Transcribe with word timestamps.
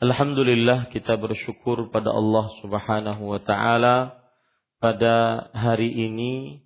Alhamdulillah 0.00 0.88
kita 0.88 1.20
bersyukur 1.20 1.92
pada 1.92 2.08
Allah 2.08 2.48
Subhanahu 2.64 3.20
wa 3.20 3.36
taala 3.36 4.16
pada 4.80 5.44
hari 5.52 5.92
ini 5.92 6.64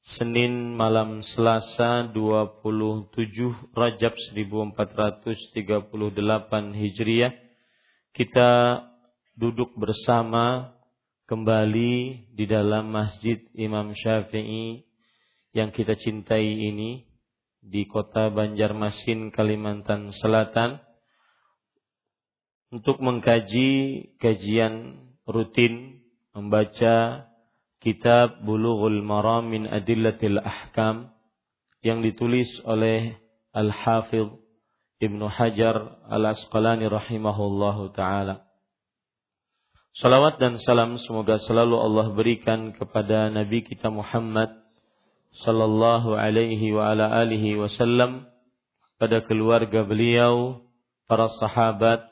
Senin 0.00 0.72
malam 0.72 1.20
Selasa 1.20 2.08
27 2.16 3.76
Rajab 3.76 4.16
1438 4.16 6.72
Hijriah. 6.72 7.36
Kita 8.16 8.50
duduk 9.36 9.76
bersama 9.76 10.72
kembali 11.28 12.24
di 12.32 12.44
dalam 12.48 12.88
Masjid 12.88 13.36
Imam 13.52 13.92
Syafi'i 13.92 14.80
yang 15.52 15.76
kita 15.76 15.92
cintai 16.00 16.72
ini 16.72 17.04
di 17.60 17.84
kota 17.84 18.32
Banjarmasin 18.32 19.28
Kalimantan 19.28 20.08
Selatan 20.16 20.80
untuk 22.72 23.04
mengkaji 23.04 23.70
kajian 24.16 24.96
rutin 25.28 26.00
membaca 26.32 27.28
kitab 27.84 28.40
Bulughul 28.40 29.04
Maram 29.04 29.52
min 29.52 29.68
Adillatil 29.68 30.40
Ahkam 30.40 31.12
yang 31.84 32.00
ditulis 32.00 32.48
oleh 32.64 33.20
Al-Hafidh 33.52 34.32
Ibnu 35.04 35.28
Hajar 35.28 36.00
Al-Asqalani 36.08 36.88
rahimahullahu 36.88 37.92
taala. 37.92 38.48
Salawat 39.92 40.40
dan 40.40 40.56
salam 40.56 40.96
semoga 40.96 41.36
selalu 41.36 41.76
Allah 41.76 42.16
berikan 42.16 42.72
kepada 42.72 43.28
Nabi 43.28 43.60
kita 43.60 43.92
Muhammad 43.92 44.48
sallallahu 45.44 46.16
alaihi 46.16 46.72
wa 46.72 46.96
ala 46.96 47.12
alihi 47.20 47.60
wasallam 47.60 48.24
pada 48.96 49.20
keluarga 49.20 49.84
beliau, 49.84 50.64
para 51.04 51.28
sahabat, 51.36 52.11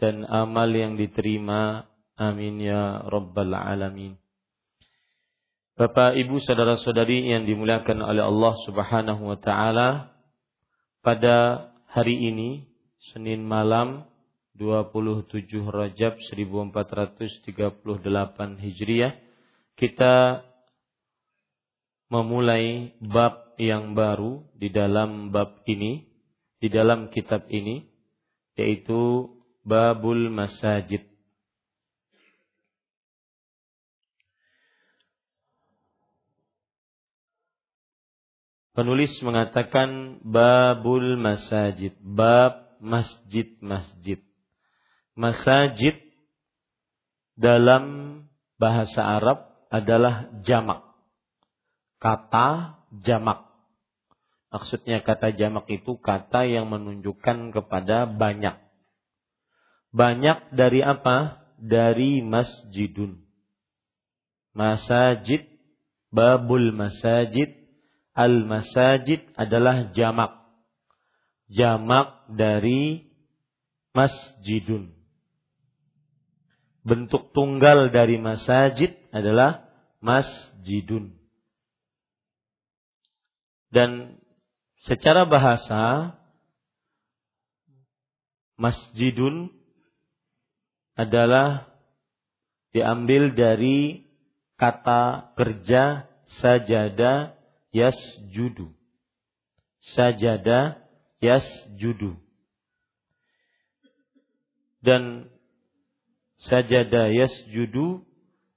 dan 0.00 0.24
amal 0.28 0.70
yang 0.70 0.96
diterima. 0.96 1.88
Amin 2.16 2.64
ya 2.64 3.04
rabbal 3.04 3.52
alamin. 3.52 4.16
Bapak, 5.76 6.16
Ibu, 6.16 6.40
saudara-saudari 6.40 7.28
yang 7.28 7.44
dimuliakan 7.44 8.00
oleh 8.00 8.24
Allah 8.24 8.54
Subhanahu 8.64 9.28
wa 9.28 9.36
taala, 9.36 10.16
pada 11.04 11.68
hari 11.92 12.32
ini 12.32 12.64
Senin 13.12 13.44
malam 13.44 14.08
27 14.56 15.52
Rajab 15.68 16.16
1438 16.16 17.84
Hijriah 18.56 19.12
kita 19.76 20.40
memulai 22.08 22.96
bab 23.04 23.52
yang 23.60 23.92
baru 23.92 24.48
di 24.56 24.72
dalam 24.72 25.28
bab 25.28 25.60
ini, 25.68 26.08
di 26.56 26.72
dalam 26.72 27.12
kitab 27.12 27.44
ini, 27.52 27.84
yaitu 28.56 29.35
Babul 29.66 30.30
Masajid. 30.30 31.02
Penulis 38.78 39.10
mengatakan 39.26 40.22
Babul 40.22 41.18
Masajid, 41.18 41.98
bab 41.98 42.78
masjid-masjid. 42.78 44.22
Masajid 45.18 45.98
dalam 47.34 47.84
bahasa 48.62 49.02
Arab 49.02 49.50
adalah 49.66 50.30
jamak. 50.46 50.86
Kata 51.98 52.78
jamak. 53.02 53.50
Maksudnya 54.54 55.02
kata 55.02 55.34
jamak 55.34 55.66
itu 55.74 55.98
kata 55.98 56.46
yang 56.46 56.70
menunjukkan 56.70 57.50
kepada 57.50 58.06
banyak 58.06 58.65
banyak 59.96 60.52
dari 60.52 60.84
apa? 60.84 61.40
Dari 61.56 62.20
masjidun. 62.20 63.16
Masajid, 64.52 65.48
babul 66.12 66.76
masajid, 66.76 67.56
al 68.12 68.44
masajid 68.44 69.24
adalah 69.40 69.88
jamak. 69.96 70.36
Jamak 71.48 72.28
dari 72.28 73.08
masjidun. 73.96 74.92
Bentuk 76.84 77.32
tunggal 77.32 77.88
dari 77.88 78.20
masajid 78.20 78.92
adalah 79.16 79.64
masjidun. 80.04 81.16
Dan 83.72 84.20
secara 84.84 85.24
bahasa 85.24 86.14
masjidun 88.60 89.55
adalah 90.96 91.68
diambil 92.72 93.36
dari 93.36 94.08
kata 94.56 95.36
kerja 95.36 96.08
sajada 96.40 97.36
yasjudu. 97.70 98.72
sajada 99.94 100.80
yasjudu. 101.20 102.16
Dan 104.80 105.30
sajada 106.40 107.12
yasjudu 107.12 108.02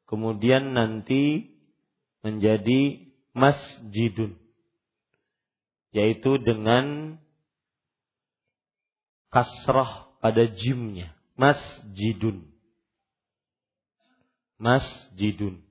kemudian 0.07 0.73
nanti 0.73 1.53
menjadi 2.23 3.11
masjidun 3.35 4.35
yaitu 5.89 6.37
dengan 6.41 7.17
kasrah 9.33 10.09
pada 10.21 10.45
jimnya 10.49 11.18
masjidun. 11.39 12.43
Masjidun. 14.59 15.63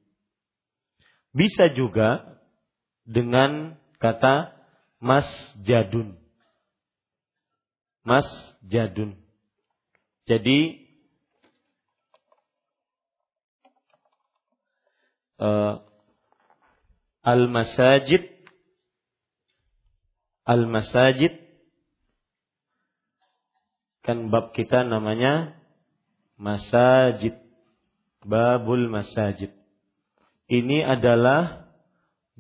Bisa 1.36 1.68
juga 1.76 2.40
dengan 3.04 3.76
kata 4.00 4.56
masjadun. 4.96 6.16
Masjadun. 8.00 9.12
Jadi 10.24 10.88
uh, 15.36 15.84
al-masajid 17.20 18.24
al-masajid 20.48 21.32
kan 24.00 24.32
bab 24.32 24.56
kita 24.56 24.88
namanya 24.88 25.57
masajid. 26.38 27.36
Babul 28.22 28.88
masajid. 28.88 29.52
Ini 30.48 30.86
adalah 30.86 31.68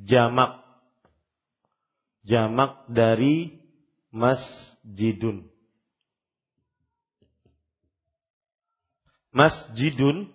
jamak. 0.00 0.64
Jamak 2.24 2.88
dari 2.88 3.58
masjidun. 4.14 5.50
Masjidun 9.28 10.32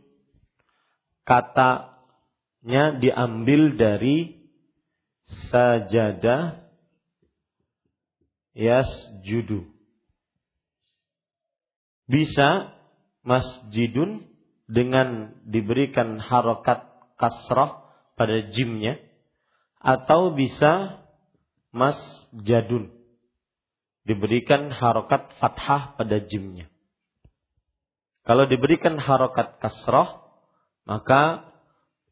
katanya 1.25 2.95
diambil 2.99 3.75
dari 3.75 4.47
sajadah 5.49 6.61
yasjudu. 8.53 9.65
Bisa 12.05 12.72
masjidun 13.23 14.27
dengan 14.67 15.35
diberikan 15.47 16.19
harokat 16.19 16.87
kasrah 17.19 17.83
pada 18.19 18.51
jimnya 18.51 18.99
atau 19.79 20.31
bisa 20.35 21.03
masjadun 21.75 23.03
diberikan 24.03 24.71
harokat 24.71 25.31
fathah 25.39 25.95
pada 25.95 26.19
jimnya. 26.23 26.67
Kalau 28.23 28.47
diberikan 28.47 28.95
harokat 28.99 29.59
kasrah, 29.59 30.23
maka 30.87 31.51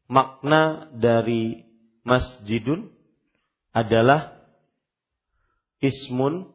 makna 0.08 0.92
dari 0.92 1.64
masjidun 2.04 2.92
adalah 3.72 4.36
ismun 5.80 6.52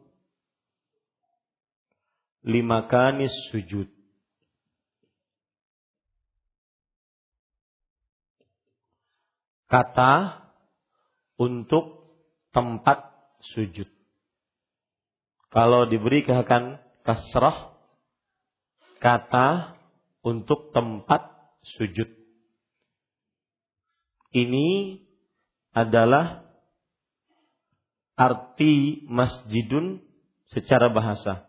limakanis 2.45 3.33
sujud. 3.49 3.89
Kata 9.67 10.47
untuk 11.35 12.07
tempat 12.55 13.03
sujud. 13.53 13.87
Kalau 15.51 15.87
diberikan 15.87 16.79
kasrah, 17.03 17.75
kata 18.99 19.77
untuk 20.23 20.71
tempat 20.75 21.27
sujud. 21.77 22.07
Ini 24.35 24.99
adalah 25.71 26.43
arti 28.17 29.05
masjidun 29.07 30.03
secara 30.51 30.91
bahasa. 30.91 31.47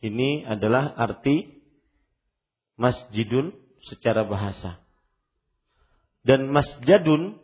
Ini 0.00 0.48
adalah 0.48 0.96
arti 0.96 1.60
masjidun 2.80 3.52
secara 3.84 4.24
bahasa. 4.24 4.80
Dan 6.20 6.52
masjadun 6.52 7.40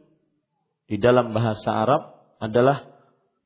di 0.87 1.01
dalam 1.01 1.33
bahasa 1.33 1.73
Arab 1.73 2.03
adalah 2.39 2.85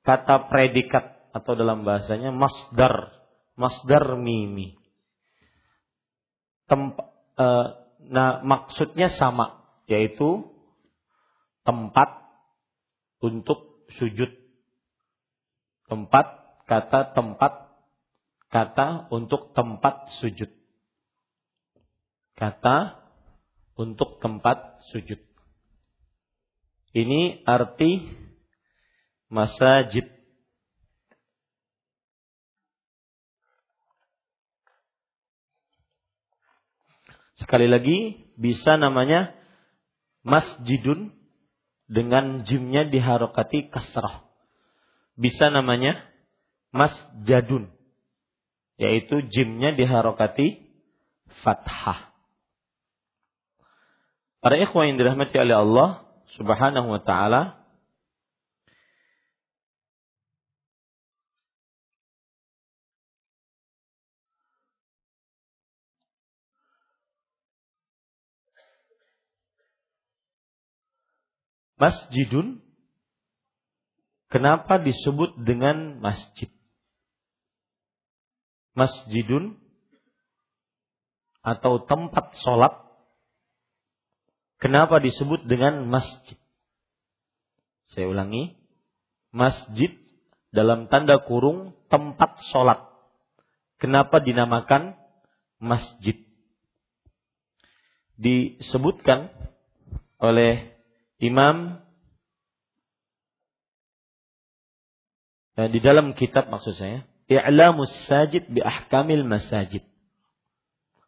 kata 0.03 0.51
predikat 0.51 1.31
atau 1.31 1.55
dalam 1.55 1.87
bahasanya 1.87 2.35
masdar, 2.35 3.15
masdar 3.55 4.19
mimi. 4.19 4.75
Temp, 6.67 6.99
e, 7.39 7.47
nah 8.11 8.43
maksudnya 8.43 9.11
sama, 9.15 9.63
yaitu 9.87 10.51
tempat 11.63 12.27
untuk 13.23 13.87
sujud. 13.99 14.31
Tempat, 15.87 16.27
kata 16.67 17.15
tempat, 17.15 17.53
kata 18.51 19.11
untuk 19.11 19.55
tempat 19.55 20.11
sujud. 20.23 20.51
Kata 22.39 23.00
untuk 23.81 24.21
tempat 24.21 24.85
sujud. 24.93 25.17
Ini 26.93 27.49
arti 27.49 28.13
masajid. 29.33 30.05
Sekali 37.41 37.73
lagi 37.73 38.29
bisa 38.37 38.77
namanya 38.77 39.33
masjidun 40.21 41.17
dengan 41.89 42.45
jimnya 42.45 42.85
diharokati 42.85 43.73
kasrah. 43.73 44.29
Bisa 45.17 45.49
namanya 45.49 46.05
masjadun. 46.69 47.73
Yaitu 48.77 49.25
jimnya 49.33 49.73
diharokati 49.73 50.69
fathah. 51.41 52.10
Para 54.41 54.57
ikhwan 54.57 54.93
yang 54.93 54.97
dirahmati 54.97 55.37
oleh 55.37 55.57
Allah 55.57 55.89
subhanahu 56.37 56.89
wa 56.89 57.01
ta'ala. 57.05 57.61
Masjidun 71.81 72.61
Kenapa 74.31 74.79
disebut 74.79 75.43
dengan 75.43 75.99
masjid? 75.99 76.47
Masjidun 78.79 79.59
atau 81.43 81.83
tempat 81.83 82.31
sholat. 82.39 82.79
Kenapa 84.61 85.01
disebut 85.01 85.49
dengan 85.49 85.89
masjid? 85.89 86.37
Saya 87.97 88.13
ulangi. 88.13 88.61
Masjid 89.33 89.97
dalam 90.53 90.93
tanda 90.93 91.17
kurung 91.25 91.73
tempat 91.89 92.37
sholat. 92.53 92.85
Kenapa 93.81 94.21
dinamakan 94.21 95.01
masjid? 95.57 96.21
Disebutkan 98.21 99.33
oleh 100.21 100.77
Imam 101.17 101.81
eh, 105.57 105.69
di 105.73 105.81
dalam 105.81 106.13
kitab 106.13 106.53
maksud 106.53 106.77
saya, 106.77 107.09
I'lamus 107.33 107.95
Sajid 108.11 108.45
bi 108.53 108.61
Ahkamil 108.61 109.25
Masajid. 109.25 109.89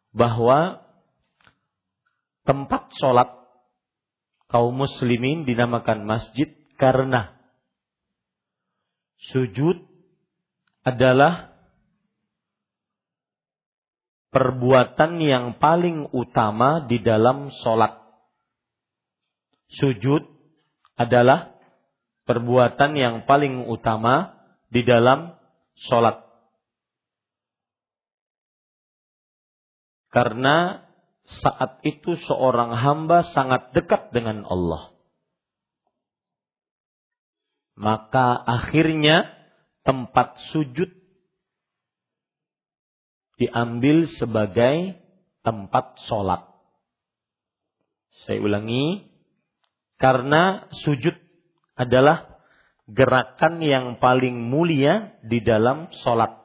Bahwa 0.09 0.81
tempat 2.49 2.89
sholat 2.97 3.42
kaum 4.53 4.77
muslimin 4.77 5.49
dinamakan 5.49 6.05
masjid 6.05 6.53
karena 6.77 7.33
sujud 9.33 9.81
adalah 10.85 11.57
perbuatan 14.29 15.17
yang 15.17 15.57
paling 15.57 16.05
utama 16.13 16.85
di 16.85 17.01
dalam 17.01 17.49
sholat 17.65 18.03
sujud 19.73 20.21
adalah 20.93 21.53
perbuatan 22.29 22.91
yang 22.93 23.15
paling 23.25 23.65
utama 23.67 24.37
di 24.69 24.85
dalam 24.85 25.33
sholat. 25.89 26.21
Karena 30.13 30.85
saat 31.23 31.79
itu 31.87 32.19
seorang 32.27 32.75
hamba 32.75 33.23
sangat 33.31 33.71
dekat 33.71 34.11
dengan 34.11 34.43
Allah. 34.47 34.93
maka 37.73 38.37
akhirnya 38.37 39.33
tempat 39.81 40.37
sujud 40.53 40.89
diambil 43.41 44.05
sebagai 44.13 45.01
tempat 45.43 45.97
sholat. 46.07 46.47
Saya 48.23 48.39
ulangi, 48.39 49.09
karena 49.99 50.69
sujud 50.85 51.17
adalah 51.75 52.39
gerakan 52.87 53.59
yang 53.59 53.85
paling 53.99 54.37
mulia 54.37 55.17
di 55.25 55.43
dalam 55.43 55.91
sholat. 56.05 56.39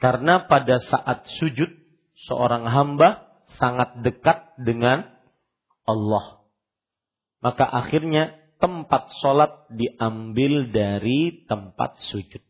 Karena 0.00 0.48
pada 0.48 0.80
saat 0.80 1.28
sujud, 1.38 1.70
seorang 2.28 2.68
hamba 2.68 3.30
sangat 3.56 4.02
dekat 4.04 4.56
dengan 4.60 5.08
Allah. 5.88 6.44
Maka 7.40 7.64
akhirnya 7.64 8.36
tempat 8.60 9.08
sholat 9.24 9.64
diambil 9.72 10.68
dari 10.68 11.48
tempat 11.48 11.96
sujud. 12.12 12.44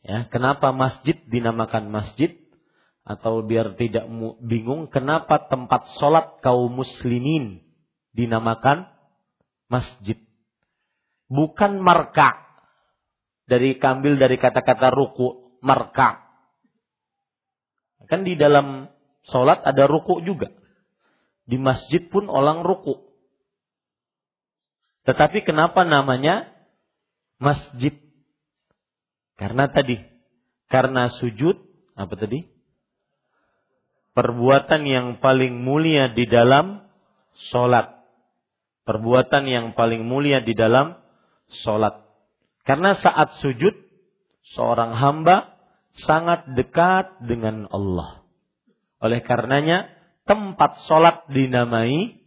Ya, 0.00 0.24
kenapa 0.32 0.72
masjid 0.72 1.20
dinamakan 1.28 1.92
masjid? 1.92 2.32
Atau 3.04 3.40
biar 3.44 3.76
tidak 3.76 4.04
bingung, 4.44 4.88
kenapa 4.92 5.48
tempat 5.48 5.96
sholat 5.96 6.40
kaum 6.44 6.68
muslimin 6.72 7.64
dinamakan 8.12 8.88
masjid? 9.68 10.16
Bukan 11.28 11.80
marka. 11.80 12.36
Dari 13.48 13.80
kambil 13.80 14.20
dari 14.20 14.36
kata-kata 14.36 14.92
ruku, 14.92 15.56
marka. 15.64 16.27
Kan 18.08 18.24
di 18.24 18.34
dalam 18.34 18.88
sholat 19.28 19.60
ada 19.62 19.84
ruku 19.84 20.24
juga. 20.24 20.48
Di 21.48 21.60
masjid 21.60 22.04
pun 22.08 22.28
orang 22.28 22.64
ruku. 22.64 23.08
Tetapi 25.04 25.44
kenapa 25.44 25.84
namanya 25.84 26.48
masjid? 27.40 27.96
Karena 29.38 29.70
tadi, 29.70 29.96
karena 30.68 31.08
sujud, 31.16 31.56
apa 31.96 32.12
tadi? 32.18 32.44
Perbuatan 34.12 34.82
yang 34.82 35.06
paling 35.22 35.62
mulia 35.62 36.10
di 36.10 36.26
dalam 36.26 36.84
sholat. 37.48 38.02
Perbuatan 38.82 39.46
yang 39.46 39.66
paling 39.78 40.04
mulia 40.04 40.42
di 40.42 40.52
dalam 40.58 40.98
sholat. 41.64 42.04
Karena 42.66 42.98
saat 42.98 43.40
sujud, 43.40 43.72
seorang 44.52 44.96
hamba 44.96 45.57
sangat 46.02 46.46
dekat 46.54 47.22
dengan 47.24 47.66
Allah. 47.70 48.22
Oleh 48.98 49.22
karenanya, 49.22 49.90
tempat 50.26 50.84
sholat 50.86 51.26
dinamai 51.30 52.18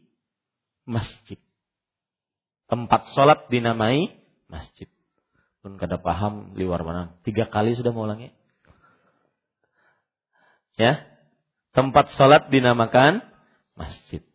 masjid. 0.87 1.39
Tempat 2.71 3.11
sholat 3.11 3.51
dinamai 3.51 4.15
masjid 4.47 4.87
pun 5.61 5.77
kada 5.77 6.01
paham 6.01 6.57
liwar 6.57 6.81
mana. 6.81 7.13
Tiga 7.21 7.47
kali 7.47 7.77
sudah 7.77 7.93
mengulangi. 7.93 8.33
Ya. 10.75 11.05
Tempat 11.71 12.17
sholat 12.17 12.49
dinamakan 12.49 13.21
masjid. 13.77 14.25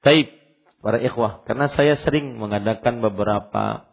Taib. 0.00 0.32
Para 0.80 1.00
ikhwah. 1.00 1.44
Karena 1.48 1.68
saya 1.68 1.96
sering 2.00 2.36
mengadakan 2.36 3.00
beberapa 3.00 3.88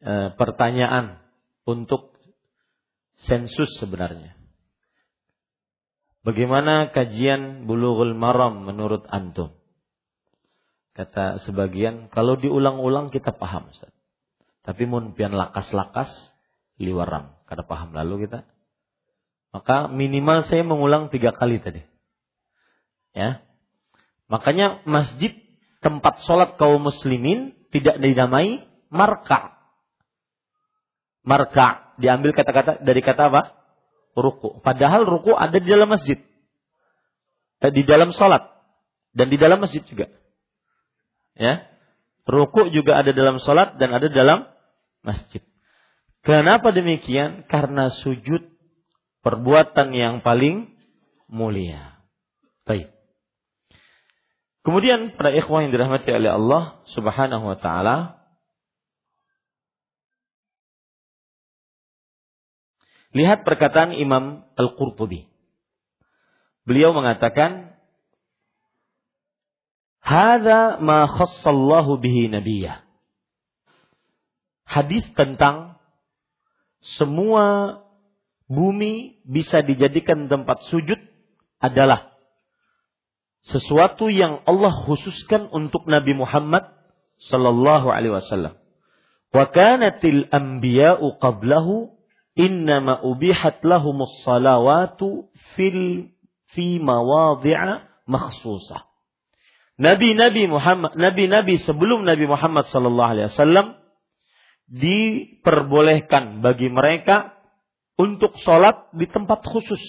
e, 0.00 0.32
pertanyaan 0.36 1.20
untuk 1.68 2.13
sensus 3.24 3.68
sebenarnya. 3.80 4.36
Bagaimana 6.24 6.88
kajian 6.88 7.68
bulughul 7.68 8.16
maram 8.16 8.64
menurut 8.64 9.04
antum? 9.12 9.52
Kata 10.94 11.42
sebagian, 11.44 12.08
kalau 12.08 12.38
diulang-ulang 12.38 13.10
kita 13.10 13.34
paham 13.34 13.68
Ustaz. 13.68 13.92
Tapi 14.64 14.88
mun 14.88 15.12
pian 15.12 15.36
lakas-lakas 15.36 16.08
liwaram. 16.80 17.36
Kada 17.44 17.66
paham 17.68 17.92
lalu 17.92 18.24
kita. 18.24 18.48
Maka 19.52 19.92
minimal 19.92 20.48
saya 20.48 20.64
mengulang 20.64 21.12
tiga 21.12 21.36
kali 21.36 21.60
tadi. 21.60 21.84
Ya. 23.12 23.44
Makanya 24.26 24.82
masjid 24.88 25.36
tempat 25.84 26.24
sholat 26.24 26.56
kaum 26.56 26.80
muslimin 26.82 27.52
tidak 27.70 28.00
dinamai 28.00 28.64
marka. 28.88 29.53
Marka 31.24 31.96
diambil 31.96 32.36
kata-kata 32.36 32.84
dari 32.84 33.00
kata 33.00 33.32
apa? 33.32 33.42
Ruku. 34.14 34.60
Padahal 34.60 35.08
ruku 35.08 35.32
ada 35.32 35.56
di 35.56 35.66
dalam 35.66 35.88
masjid. 35.88 36.20
Eh, 37.64 37.72
di 37.72 37.82
dalam 37.82 38.12
sholat. 38.12 38.44
Dan 39.16 39.32
di 39.32 39.40
dalam 39.40 39.58
masjid 39.58 39.80
juga. 39.82 40.12
Ya. 41.34 41.64
Ruku 42.28 42.68
juga 42.70 43.00
ada 43.00 43.10
dalam 43.10 43.40
sholat 43.40 43.80
dan 43.80 43.90
ada 43.96 44.06
dalam 44.12 44.46
masjid. 45.00 45.40
Kenapa 46.24 46.72
demikian? 46.72 47.44
Karena 47.48 47.92
sujud 47.92 48.48
perbuatan 49.24 49.92
yang 49.92 50.20
paling 50.20 50.72
mulia. 51.28 52.00
Baik. 52.64 52.92
Kemudian 54.64 55.12
pada 55.20 55.28
ikhwah 55.36 55.64
yang 55.64 55.72
dirahmati 55.76 56.08
oleh 56.08 56.32
Allah 56.32 56.80
Subhanahu 56.96 57.44
wa 57.44 57.58
taala 57.60 58.13
Lihat 63.14 63.46
perkataan 63.46 63.94
Imam 63.94 64.42
Al-Qurtubi. 64.58 65.30
Beliau 66.66 66.90
mengatakan, 66.90 67.78
"Hadza 70.02 70.82
ma 70.82 71.06
khassallahu 71.06 72.02
bihi 72.02 72.26
nabiyyah." 72.26 72.84
hadis 74.74 75.04
tentang 75.14 75.78
semua 76.98 77.78
bumi 78.50 79.22
bisa 79.24 79.64
dijadikan 79.64 80.28
tempat 80.28 80.66
sujud 80.68 80.98
adalah 81.62 82.12
sesuatu 83.44 84.10
yang 84.10 84.42
Allah 84.44 84.72
khususkan 84.84 85.48
untuk 85.52 85.86
Nabi 85.88 86.16
Muhammad 86.16 86.64
sallallahu 87.28 87.88
alaihi 87.88 88.18
wasallam. 88.18 88.56
Wa 89.32 89.48
kanatil 89.48 90.28
anbiya'u 90.28 91.20
qablahu 91.20 91.93
innama 92.34 93.02
ubihat 93.02 93.62
lahumus 93.62 94.22
salawatu 94.26 95.30
fil 95.54 96.10
fi 96.54 96.78
mawadhi'a 96.82 97.86
makhsusah. 98.06 98.86
Nabi-nabi 99.74 100.46
Muhammad, 100.46 100.94
nabi-nabi 100.94 101.58
sebelum 101.66 102.06
Nabi 102.06 102.30
Muhammad 102.30 102.70
sallallahu 102.70 103.10
alaihi 103.10 103.26
wasallam 103.34 103.66
diperbolehkan 104.70 106.46
bagi 106.46 106.70
mereka 106.70 107.34
untuk 107.98 108.38
sholat 108.38 108.90
di 108.94 109.10
tempat 109.10 109.42
khusus. 109.42 109.82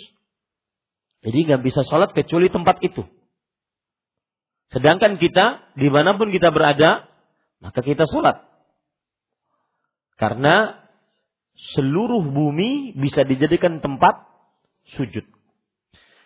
Jadi 1.21 1.37
nggak 1.49 1.61
bisa 1.65 1.81
sholat 1.85 2.13
kecuali 2.13 2.49
tempat 2.49 2.81
itu. 2.81 3.05
Sedangkan 4.73 5.21
kita, 5.21 5.73
di 5.77 5.89
mana 5.93 6.17
pun 6.17 6.33
kita 6.33 6.49
berada, 6.49 7.05
maka 7.61 7.81
kita 7.81 8.09
sholat. 8.09 8.41
Karena 10.17 10.84
seluruh 11.55 12.23
bumi 12.23 12.91
bisa 12.95 13.23
dijadikan 13.23 13.79
tempat 13.79 14.27
sujud. 14.95 15.23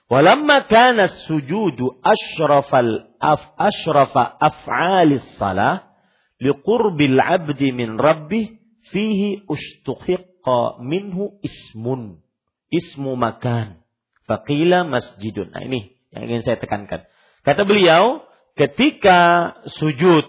Walamma 0.09 0.65
kana 0.65 1.05
sujudu 1.29 2.01
asyrafal 2.01 3.13
af 3.21 3.45
ashrafa 3.61 4.41
af'alis 4.41 5.37
salah 5.37 5.93
liqurbil 6.41 7.21
abdi 7.21 7.69
min 7.69 8.01
rabbih 8.01 8.57
fihi 8.89 9.45
ustuhiqqa 9.45 10.81
minhu 10.81 11.37
ismun 11.45 12.25
ismu 12.73 13.13
makan. 13.13 13.85
Faqila 14.25 14.85
masjidun. 14.85 15.53
Nah 15.53 15.61
ini 15.61 15.93
yang 16.09 16.25
ingin 16.25 16.41
saya 16.41 16.57
tekankan. 16.57 17.05
Kata 17.45 17.65
beliau 17.65 18.25
ketika 18.57 19.53
sujud 19.77 20.25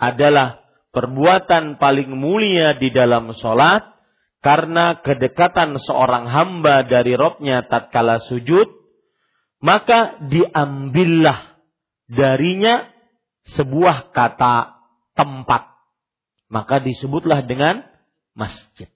adalah 0.00 0.64
perbuatan 0.92 1.76
paling 1.76 2.12
mulia 2.16 2.76
di 2.80 2.88
dalam 2.88 3.32
sholat 3.36 3.95
karena 4.46 5.02
kedekatan 5.02 5.74
seorang 5.74 6.30
hamba 6.30 6.86
dari 6.86 7.18
robnya 7.18 7.66
tatkala 7.66 8.22
sujud 8.22 8.70
maka 9.58 10.22
diambillah 10.22 11.58
darinya 12.06 12.86
sebuah 13.58 14.14
kata 14.14 14.78
tempat. 15.18 15.74
Maka 16.46 16.78
disebutlah 16.78 17.42
dengan 17.42 17.82
masjid. 18.38 18.86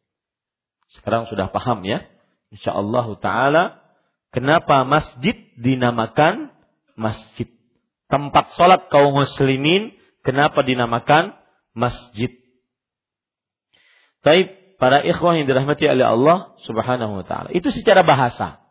Sekarang 0.95 1.27
sudah 1.27 1.51
paham 1.51 1.83
ya? 1.83 2.07
Insyaallah 2.55 3.11
taala 3.19 3.83
kenapa 4.31 4.87
masjid 4.87 5.35
dinamakan 5.59 6.55
masjid? 6.95 7.51
Tempat 8.07 8.55
sholat 8.55 8.87
kaum 8.87 9.19
muslimin 9.19 9.99
kenapa 10.23 10.63
dinamakan 10.63 11.35
masjid? 11.75 12.31
Taib 14.23 14.60
para 14.81 15.05
ikhwah 15.05 15.37
yang 15.37 15.45
dirahmati 15.45 15.85
oleh 15.85 16.09
Allah 16.09 16.57
Subhanahu 16.65 17.21
wa 17.21 17.25
taala. 17.29 17.53
Itu 17.53 17.69
secara 17.71 18.01
bahasa. 18.01 18.65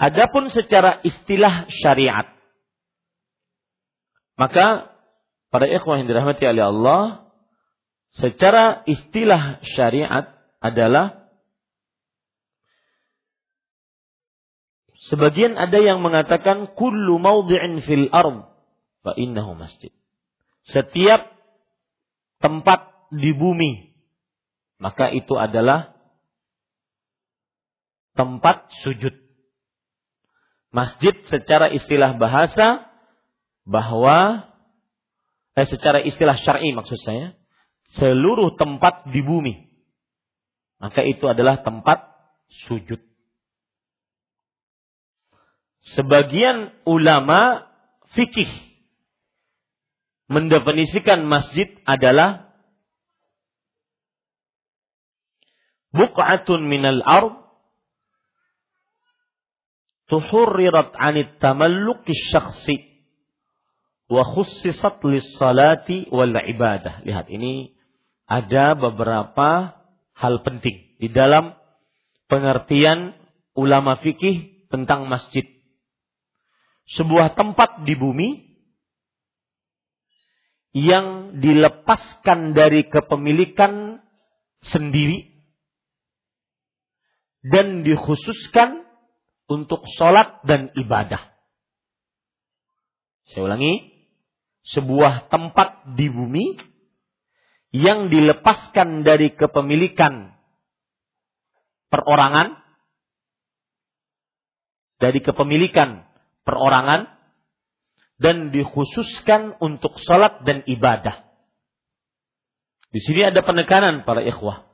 Adapun 0.00 0.48
secara 0.48 1.04
istilah 1.04 1.68
syariat. 1.68 2.32
Maka 4.40 4.90
Para 5.50 5.66
ikhwah 5.66 5.98
yang 5.98 6.06
dirahmati 6.06 6.46
oleh 6.46 6.62
Allah, 6.62 7.02
secara 8.14 8.86
istilah 8.86 9.58
syariat 9.66 10.30
adalah 10.62 11.26
sebagian 15.10 15.58
ada 15.58 15.74
yang 15.82 15.98
mengatakan 16.06 16.70
kullu 16.78 17.18
maudhi'in 17.18 17.82
fil 17.82 18.06
ard 18.14 18.46
fa 19.02 19.18
innahu 19.18 19.58
masjid. 19.58 19.90
Setiap 20.70 21.34
tempat 22.38 23.10
di 23.10 23.34
bumi 23.34 23.89
maka 24.80 25.12
itu 25.12 25.36
adalah 25.36 25.92
tempat 28.16 28.66
sujud. 28.82 29.12
Masjid 30.72 31.12
secara 31.28 31.68
istilah 31.68 32.16
bahasa 32.16 32.88
bahwa 33.68 34.48
eh, 35.54 35.68
secara 35.68 36.00
istilah 36.00 36.40
syar'i 36.40 36.72
maksud 36.72 36.96
saya, 37.04 37.36
seluruh 38.00 38.56
tempat 38.56 39.06
di 39.12 39.20
bumi. 39.20 39.68
Maka 40.80 41.04
itu 41.04 41.28
adalah 41.28 41.60
tempat 41.60 42.00
sujud. 42.66 42.98
Sebagian 45.96 46.72
ulama 46.88 47.68
fikih 48.16 48.48
mendefinisikan 50.30 51.26
masjid 51.26 51.68
adalah 51.84 52.49
buq'atun 55.94 56.66
minal 56.66 57.02
ard 57.02 57.34
tuhurrirat 60.10 60.94
'anit 60.98 61.38
tamalluki 61.38 62.14
syakhsi 62.14 62.90
wa 64.10 64.26
khussisat 64.26 64.98
lis-salati 65.06 66.10
wal 66.10 66.34
ibadah. 66.34 67.06
Lihat 67.06 67.30
ini 67.30 67.78
ada 68.26 68.74
beberapa 68.74 69.78
hal 70.18 70.42
penting 70.42 70.98
di 70.98 71.08
dalam 71.10 71.54
pengertian 72.26 73.14
ulama 73.54 73.98
fikih 73.98 74.66
tentang 74.70 75.06
masjid. 75.06 75.46
Sebuah 76.90 77.38
tempat 77.38 77.86
di 77.86 77.94
bumi 77.94 78.50
yang 80.74 81.38
dilepaskan 81.38 82.54
dari 82.54 82.86
kepemilikan 82.86 84.02
sendiri 84.62 85.29
dan 87.40 87.82
dikhususkan 87.82 88.84
untuk 89.48 89.82
sholat 89.96 90.44
dan 90.46 90.70
ibadah. 90.76 91.32
Saya 93.30 93.46
ulangi, 93.46 93.90
sebuah 94.66 95.32
tempat 95.32 95.96
di 95.96 96.06
bumi 96.12 96.46
yang 97.70 98.10
dilepaskan 98.10 99.06
dari 99.06 99.32
kepemilikan 99.32 100.34
perorangan 101.90 102.58
dari 105.00 105.24
kepemilikan 105.24 106.04
perorangan 106.44 107.08
dan 108.20 108.52
dikhususkan 108.52 109.56
untuk 109.64 109.96
sholat 109.96 110.44
dan 110.44 110.60
ibadah. 110.68 111.24
Di 112.92 113.00
sini 113.00 113.24
ada 113.24 113.40
penekanan 113.40 114.04
para 114.04 114.20
ikhwah. 114.20 114.68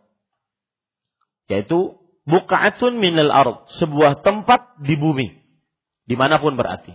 Yaitu 1.47 1.95
buka'atun 2.27 2.99
minal 2.99 3.31
ard. 3.33 3.71
Sebuah 3.81 4.21
tempat 4.27 4.83
di 4.83 4.99
bumi. 4.99 5.33
Di 6.07 6.15
mana 6.19 6.43
pun 6.43 6.59
berarti. 6.59 6.93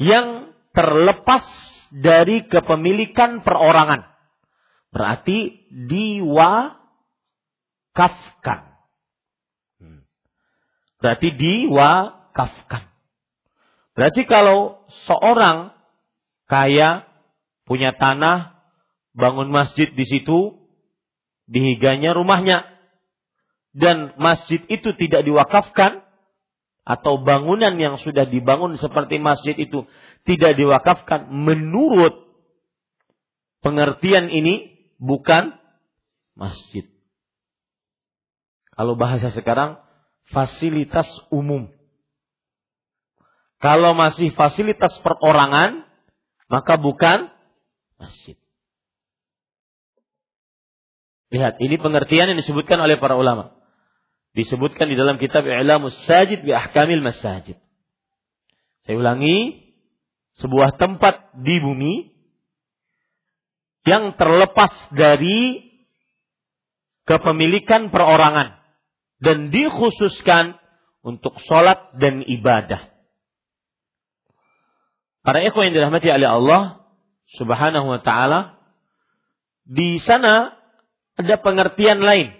Yang 0.00 0.56
terlepas 0.72 1.44
dari 1.92 2.48
kepemilikan 2.48 3.44
perorangan. 3.44 4.08
Berarti 4.90 5.70
diwakafkan. 5.70 6.80
Hmm. 9.78 10.02
Berarti 10.98 11.28
diwakafkan. 11.36 12.90
Berarti 13.94 14.24
kalau 14.24 14.88
seorang 15.06 15.76
kaya 16.48 17.06
punya 17.68 17.94
tanah, 17.94 18.58
bangun 19.14 19.50
masjid 19.52 19.86
di 19.90 20.02
situ, 20.06 20.58
dihiganya 21.50 22.14
rumahnya, 22.14 22.66
dan 23.70 24.18
masjid 24.18 24.60
itu 24.66 24.94
tidak 24.98 25.22
diwakafkan, 25.22 26.02
atau 26.90 27.22
bangunan 27.22 27.76
yang 27.78 28.02
sudah 28.02 28.26
dibangun 28.26 28.74
seperti 28.80 29.22
masjid 29.22 29.54
itu 29.54 29.86
tidak 30.26 30.58
diwakafkan 30.58 31.30
menurut 31.30 32.26
pengertian 33.62 34.26
ini 34.32 34.88
bukan 34.98 35.54
masjid. 36.34 36.88
Kalau 38.74 38.96
bahasa 38.98 39.28
sekarang 39.30 39.78
fasilitas 40.32 41.06
umum. 41.30 41.68
Kalau 43.60 43.92
masih 43.92 44.32
fasilitas 44.32 44.96
perorangan 45.04 45.84
maka 46.50 46.74
bukan 46.80 47.30
masjid. 48.00 48.34
Lihat, 51.30 51.62
ini 51.62 51.78
pengertian 51.78 52.34
yang 52.34 52.40
disebutkan 52.42 52.82
oleh 52.82 52.98
para 52.98 53.14
ulama 53.14 53.59
disebutkan 54.34 54.86
di 54.86 54.96
dalam 54.96 55.18
kitab 55.18 55.42
I'lamus 55.42 55.96
Sajid 56.06 56.46
bi 56.46 56.54
Ahkamil 56.54 57.02
Masajid. 57.02 57.58
Saya 58.86 58.96
ulangi, 58.96 59.70
sebuah 60.38 60.78
tempat 60.80 61.36
di 61.42 61.60
bumi 61.60 61.94
yang 63.84 64.14
terlepas 64.14 64.72
dari 64.94 65.68
kepemilikan 67.04 67.90
perorangan 67.90 68.56
dan 69.20 69.50
dikhususkan 69.52 70.56
untuk 71.02 71.36
sholat 71.44 71.96
dan 71.98 72.24
ibadah. 72.24 72.92
Para 75.20 75.44
ikhwan 75.44 75.68
yang 75.68 75.76
dirahmati 75.76 76.08
oleh 76.08 76.28
Allah 76.28 76.62
Subhanahu 77.36 77.86
wa 77.92 78.00
taala 78.00 78.56
di 79.68 80.00
sana 80.00 80.56
ada 81.20 81.36
pengertian 81.36 82.00
lain 82.00 82.39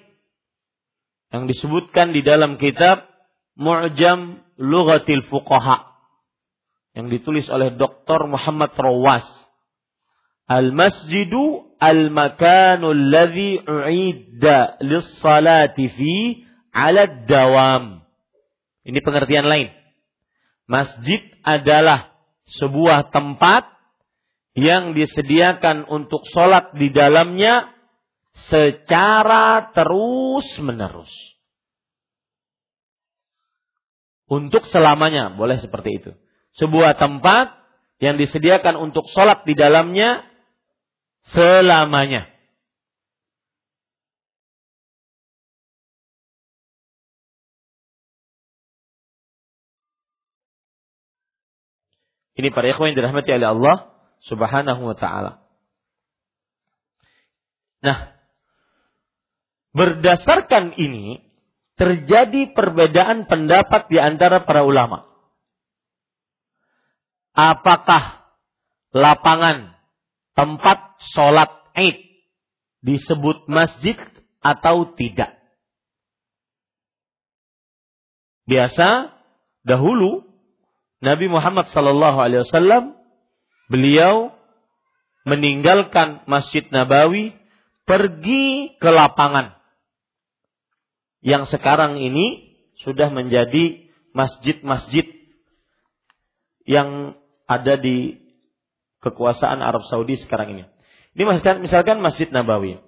yang 1.31 1.47
disebutkan 1.47 2.11
di 2.11 2.27
dalam 2.27 2.59
kitab 2.59 3.07
Mu'jam 3.55 4.43
Lughatil 4.59 5.27
Fuqaha 5.31 5.90
yang 6.99 7.07
ditulis 7.07 7.47
oleh 7.47 7.79
Dr. 7.79 8.27
Muhammad 8.27 8.75
Rawas. 8.75 9.27
Al-masjidu 10.51 11.71
al-makanu 11.79 12.90
alladhi 12.90 13.62
u'idda 13.62 14.83
lis-salati 14.83 15.87
fi 15.95 16.14
'ala 16.75 17.07
dawam. 17.31 18.03
Ini 18.83 18.99
pengertian 18.99 19.47
lain. 19.47 19.71
Masjid 20.66 21.23
adalah 21.47 22.11
sebuah 22.59 23.14
tempat 23.14 23.71
yang 24.59 24.99
disediakan 24.99 25.87
untuk 25.87 26.27
sholat 26.35 26.75
di 26.75 26.90
dalamnya 26.90 27.71
secara 28.35 29.71
terus-menerus. 29.75 31.11
Untuk 34.31 34.62
selamanya, 34.71 35.35
boleh 35.35 35.59
seperti 35.59 35.90
itu. 35.99 36.11
Sebuah 36.55 36.95
tempat 36.99 37.51
yang 37.99 38.14
disediakan 38.14 38.79
untuk 38.79 39.11
sholat 39.11 39.43
di 39.43 39.59
dalamnya 39.59 40.23
selamanya. 41.35 42.31
Ini 52.40 52.49
para 52.57 52.73
ikhwan 52.73 52.95
yang 52.95 53.05
dirahmati 53.05 53.37
oleh 53.37 53.49
Allah 53.53 53.77
Subhanahu 54.25 54.81
wa 54.81 54.97
taala. 54.97 55.45
Nah, 57.85 58.20
Berdasarkan 59.71 60.75
ini, 60.75 61.31
terjadi 61.81 62.53
perbedaan 62.53 63.25
pendapat 63.25 63.89
di 63.89 63.97
antara 63.97 64.45
para 64.45 64.61
ulama. 64.69 65.09
Apakah 67.33 68.21
lapangan 68.93 69.73
tempat 70.37 71.01
sholat 71.17 71.49
Id 71.73 71.97
disebut 72.85 73.49
masjid 73.49 73.97
atau 74.45 74.93
tidak? 74.93 75.41
Biasa 78.45 79.15
dahulu 79.63 80.27
Nabi 81.01 81.33
Muhammad 81.33 81.73
Sallallahu 81.73 82.19
Alaihi 82.21 82.45
Wasallam 82.45 82.99
beliau 83.73 84.37
meninggalkan 85.25 86.27
Masjid 86.29 86.67
Nabawi 86.69 87.33
pergi 87.89 88.77
ke 88.77 88.91
lapangan 88.91 89.60
yang 91.21 91.45
sekarang 91.49 92.01
ini 92.01 92.57
sudah 92.81 93.13
menjadi 93.13 93.93
masjid-masjid 94.17 95.05
yang 96.65 97.17
ada 97.45 97.77
di 97.77 98.21
kekuasaan 99.05 99.61
Arab 99.61 99.85
Saudi 99.89 100.17
sekarang 100.17 100.57
ini. 100.57 100.65
Ini 101.17 101.23
misalkan, 101.27 101.61
misalkan 101.65 101.99
Masjid 102.01 102.29
Nabawi. 102.31 102.79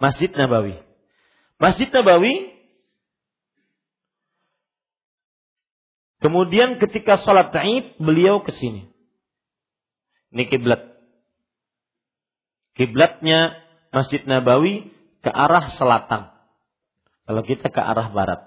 Masjid 0.00 0.32
Nabawi. 0.32 0.80
Masjid 1.60 1.88
Nabawi 1.92 2.60
Kemudian 6.20 6.76
ketika 6.76 7.16
sholat 7.24 7.48
Id 7.48 7.96
beliau 7.96 8.44
ke 8.44 8.52
sini. 8.52 8.92
Ini 10.36 10.52
kiblat. 10.52 10.84
Kiblatnya 12.76 13.56
Masjid 13.90 14.22
Nabawi 14.22 14.94
ke 15.20 15.30
arah 15.30 15.74
selatan. 15.74 16.30
Kalau 17.26 17.42
kita 17.42 17.70
ke 17.70 17.80
arah 17.82 18.10
barat. 18.10 18.40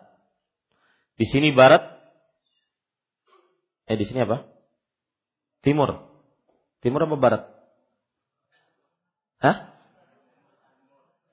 Di 1.20 1.28
sini 1.28 1.52
barat. 1.52 1.84
Eh 3.88 4.00
di 4.00 4.08
sini 4.08 4.24
apa? 4.24 4.48
Timur. 5.64 6.08
Timur 6.80 7.08
apa 7.08 7.16
barat? 7.16 7.44
Hah? 9.44 9.58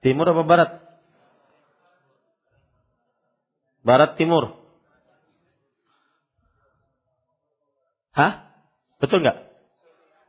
Timur 0.02 0.26
apa 0.30 0.42
barat? 0.42 0.70
Barat 3.80 4.10
timur. 4.18 4.58
Hah? 8.12 8.50
Betul 8.98 9.22
nggak? 9.22 9.38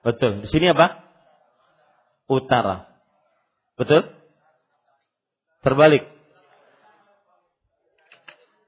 Betul. 0.06 0.46
Di 0.46 0.48
sini 0.50 0.70
apa? 0.70 1.02
Utara. 2.30 2.91
Betul? 3.82 4.14
Terbalik. 5.66 6.06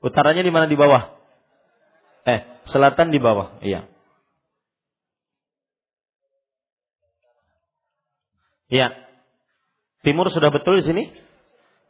Utaranya 0.01 0.41
di 0.41 0.49
mana 0.49 0.65
di 0.65 0.73
bawah? 0.73 1.13
Eh, 2.25 2.41
selatan 2.73 3.13
di 3.13 3.21
bawah. 3.21 3.61
Iya. 3.61 3.85
Iya. 8.73 8.89
Timur 10.01 10.33
sudah 10.33 10.49
betul 10.49 10.81
di 10.81 10.85
sini? 10.89 11.03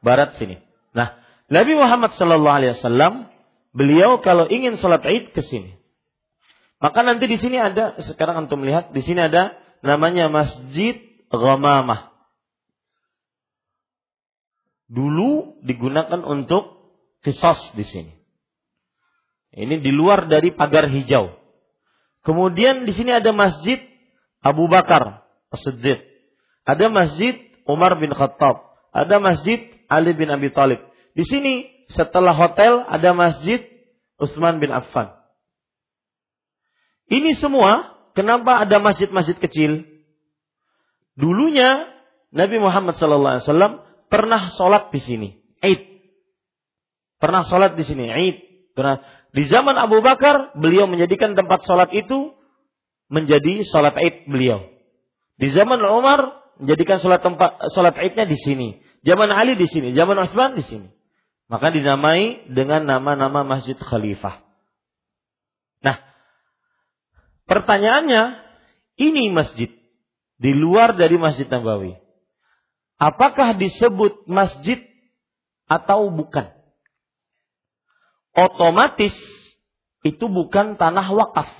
Barat 0.04 0.36
sini. 0.36 0.60
Nah, 0.92 1.16
Nabi 1.48 1.80
Muhammad 1.80 2.20
Shallallahu 2.20 2.58
Alaihi 2.60 2.76
Wasallam 2.76 3.32
beliau 3.72 4.20
kalau 4.20 4.52
ingin 4.52 4.76
sholat 4.78 5.00
id 5.00 5.32
ke 5.32 5.42
sini. 5.42 5.80
Maka 6.84 7.08
nanti 7.08 7.32
di 7.32 7.40
sini 7.40 7.56
ada, 7.56 7.96
sekarang 8.04 8.46
antum 8.46 8.68
lihat, 8.68 8.92
di 8.92 9.00
sini 9.00 9.24
ada 9.24 9.56
namanya 9.80 10.28
Masjid 10.28 11.00
Ghamamah. 11.32 12.12
Dulu 14.94 15.58
digunakan 15.66 16.22
untuk 16.22 16.78
kisos 17.26 17.74
di 17.74 17.82
sini. 17.82 18.14
Ini 19.54 19.82
di 19.82 19.90
luar 19.90 20.30
dari 20.30 20.54
pagar 20.54 20.86
hijau. 20.86 21.34
Kemudian 22.22 22.86
di 22.86 22.94
sini 22.94 23.10
ada 23.10 23.34
Masjid 23.34 23.82
Abu 24.46 24.70
Bakar 24.70 25.26
As-Siddiq. 25.50 25.98
Ada 26.70 26.94
Masjid 26.94 27.42
Umar 27.66 27.98
bin 27.98 28.14
Khattab. 28.14 28.70
Ada 28.94 29.18
Masjid 29.18 29.74
Ali 29.90 30.14
bin 30.14 30.30
Abi 30.30 30.54
Thalib. 30.54 30.80
Di 31.18 31.26
sini 31.26 31.70
setelah 31.90 32.34
hotel 32.38 32.86
ada 32.86 33.18
Masjid 33.18 33.62
Utsman 34.22 34.62
bin 34.62 34.70
Affan. 34.70 35.14
Ini 37.10 37.38
semua 37.38 37.94
kenapa 38.18 38.64
ada 38.64 38.80
masjid-masjid 38.80 39.38
kecil? 39.38 39.86
Dulunya 41.14 41.86
Nabi 42.34 42.58
Muhammad 42.58 42.98
SAW 42.98 43.93
pernah 44.13 44.54
sholat 44.54 44.93
di 44.93 45.02
sini, 45.02 45.30
Eid. 45.65 45.82
Pernah 47.17 47.41
sholat 47.49 47.73
di 47.73 47.82
sini, 47.82 48.06
Eid. 48.06 48.38
Pernah. 48.78 49.02
Di 49.34 49.49
zaman 49.49 49.73
Abu 49.73 50.06
Bakar, 50.06 50.54
beliau 50.54 50.86
menjadikan 50.86 51.34
tempat 51.34 51.65
sholat 51.65 51.89
itu 51.97 52.38
menjadi 53.10 53.65
sholat 53.65 53.97
Eid 53.97 54.30
beliau. 54.30 54.69
Di 55.41 55.49
zaman 55.49 55.82
Umar, 55.82 56.45
menjadikan 56.62 57.02
sholat 57.02 57.26
tempat 57.26 57.58
sholat 57.73 57.97
Eidnya 57.97 58.30
di 58.30 58.38
sini. 58.38 58.69
Zaman 59.02 59.34
Ali 59.34 59.58
di 59.58 59.65
sini, 59.65 59.97
zaman 59.97 60.21
Utsman 60.21 60.54
di 60.54 60.62
sini. 60.62 60.93
Maka 61.49 61.73
dinamai 61.73 62.54
dengan 62.54 62.86
nama-nama 62.86 63.41
Masjid 63.41 63.76
Khalifah. 63.76 64.45
Nah, 65.84 65.97
Pertanyaannya, 67.43 68.39
ini 68.99 69.28
masjid 69.34 69.67
di 70.39 70.52
luar 70.56 70.95
dari 70.95 71.19
Masjid 71.19 71.47
Nabawi. 71.47 71.99
Apakah 73.04 73.60
disebut 73.60 74.32
masjid 74.32 74.80
atau 75.68 76.08
bukan? 76.08 76.56
Otomatis 78.32 79.12
itu 80.08 80.26
bukan 80.32 80.80
tanah 80.80 81.12
wakaf. 81.12 81.52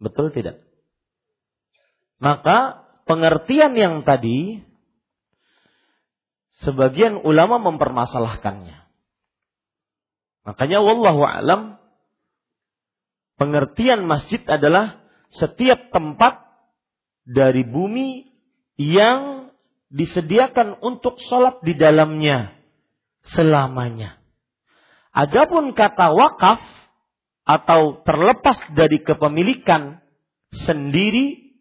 Betul 0.00 0.32
tidak? 0.32 0.64
Maka 2.24 2.88
pengertian 3.04 3.76
yang 3.76 4.00
tadi 4.08 4.64
sebagian 6.64 7.20
ulama 7.20 7.60
mempermasalahkannya. 7.60 8.88
Makanya 10.48 10.80
wallahu 10.80 11.22
alam 11.28 11.78
Pengertian 13.38 14.02
masjid 14.10 14.42
adalah 14.50 14.98
setiap 15.30 15.94
tempat 15.94 16.42
dari 17.22 17.62
bumi 17.62 18.26
yang 18.74 19.47
disediakan 19.88 20.80
untuk 20.84 21.16
sholat 21.28 21.60
di 21.64 21.72
dalamnya 21.76 22.52
selamanya. 23.32 24.20
Adapun 25.12 25.72
kata 25.72 26.12
wakaf 26.12 26.60
atau 27.48 28.04
terlepas 28.04 28.76
dari 28.76 29.00
kepemilikan 29.00 30.04
sendiri, 30.52 31.56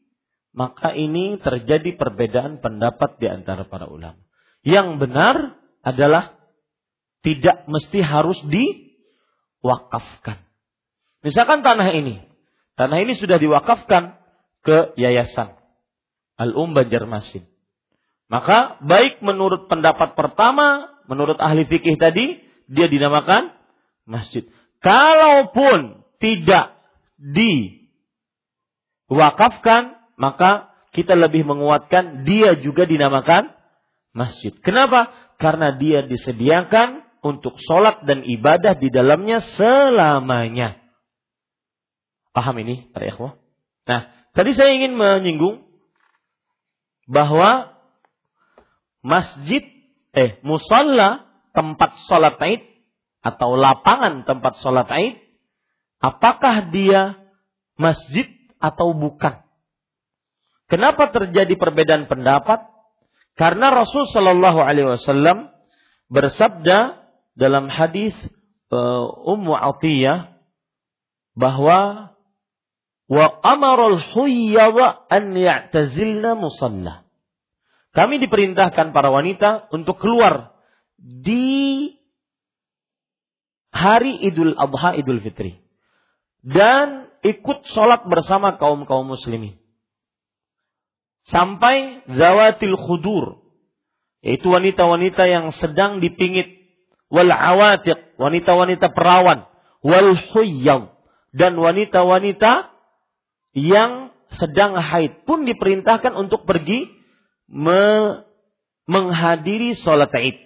maka 0.52 0.92
ini 0.92 1.40
terjadi 1.40 1.96
perbedaan 1.96 2.60
pendapat 2.60 3.16
di 3.24 3.28
antara 3.32 3.64
para 3.64 3.88
ulama. 3.88 4.20
Yang 4.68 5.00
benar 5.00 5.36
adalah 5.80 6.36
tidak 7.24 7.64
mesti 7.72 8.04
harus 8.04 8.36
diwakafkan. 9.64 10.44
Misalkan 11.24 11.64
tanah 11.64 11.88
ini, 11.96 12.20
tanah 12.76 13.00
ini 13.00 13.16
sudah 13.16 13.40
diwakafkan 13.40 14.20
ke 14.62 14.92
yayasan 15.00 15.56
Al-Um 16.36 16.76
Banjarmasin. 16.76 17.57
Maka 18.28 18.84
baik 18.84 19.24
menurut 19.24 19.72
pendapat 19.72 20.16
pertama, 20.20 20.92
menurut 21.08 21.40
ahli 21.40 21.64
fikih 21.64 21.96
tadi, 21.96 22.44
dia 22.68 22.92
dinamakan 22.92 23.56
masjid. 24.04 24.44
Kalaupun 24.84 26.04
tidak 26.20 26.76
diwakafkan, 29.08 29.96
maka 30.20 30.76
kita 30.92 31.16
lebih 31.16 31.48
menguatkan 31.48 32.28
dia 32.28 32.60
juga 32.60 32.84
dinamakan 32.84 33.56
masjid. 34.12 34.52
Kenapa? 34.60 35.08
Karena 35.40 35.78
dia 35.80 36.04
disediakan 36.04 37.08
untuk 37.24 37.56
sholat 37.62 38.04
dan 38.04 38.28
ibadah 38.28 38.76
di 38.76 38.92
dalamnya 38.92 39.40
selamanya. 39.56 40.82
Paham 42.36 42.60
ini 42.60 42.92
para 42.92 43.08
ikhwah? 43.08 43.40
Nah, 43.88 44.12
tadi 44.36 44.52
saya 44.54 44.76
ingin 44.76 45.00
menyinggung 45.00 45.64
bahwa 47.08 47.77
masjid 49.06 49.64
eh 50.14 50.42
musalla 50.42 51.26
tempat 51.54 51.98
sholat 52.10 52.38
Aid 52.42 52.62
atau 53.22 53.58
lapangan 53.58 54.26
tempat 54.26 54.62
sholat 54.62 54.88
Aid 54.90 55.22
apakah 56.02 56.70
dia 56.70 57.18
masjid 57.78 58.26
atau 58.58 58.94
bukan? 58.94 59.42
Kenapa 60.68 61.16
terjadi 61.16 61.56
perbedaan 61.56 62.12
pendapat? 62.12 62.68
Karena 63.40 63.72
Rasul 63.72 64.10
Shallallahu 64.12 64.60
Alaihi 64.60 64.98
Wasallam 64.98 65.48
bersabda 66.12 67.08
dalam 67.38 67.72
hadis 67.72 68.12
uh, 68.74 69.06
Ummu 69.08 69.54
Atiyah 69.56 70.36
bahwa 71.38 72.12
wa 73.08 73.28
amarul 73.46 74.02
huyyadha 74.02 75.08
an 75.08 75.38
ya'tazilna 75.38 76.36
musalla. 76.36 77.07
Kami 77.98 78.22
diperintahkan 78.22 78.94
para 78.94 79.10
wanita 79.10 79.74
untuk 79.74 79.98
keluar 79.98 80.54
di 81.02 81.90
hari 83.74 84.22
Idul 84.22 84.54
Adha 84.54 84.94
Idul 84.94 85.18
Fitri. 85.26 85.66
Dan 86.46 87.10
ikut 87.26 87.66
sholat 87.74 88.06
bersama 88.06 88.62
kaum 88.62 88.86
kaum 88.86 89.10
muslimin. 89.10 89.58
Sampai 91.26 92.06
zawatil 92.06 92.78
khudur. 92.86 93.42
Yaitu 94.22 94.46
wanita-wanita 94.46 95.26
yang 95.26 95.50
sedang 95.58 95.98
dipingit. 95.98 96.54
Wal 97.10 97.34
awatiq. 97.34 98.14
Wanita-wanita 98.22 98.94
perawan. 98.94 99.50
Wal 99.82 100.22
huyyad 100.38 100.94
dan 101.34 101.58
wanita-wanita 101.58 102.70
yang 103.58 104.14
sedang 104.38 104.78
haid. 104.78 105.26
Pun 105.26 105.50
diperintahkan 105.50 106.14
untuk 106.14 106.46
pergi 106.46 106.97
me 107.48 107.84
menghadiri 108.88 109.76
sholat 109.76 110.12
id. 110.16 110.38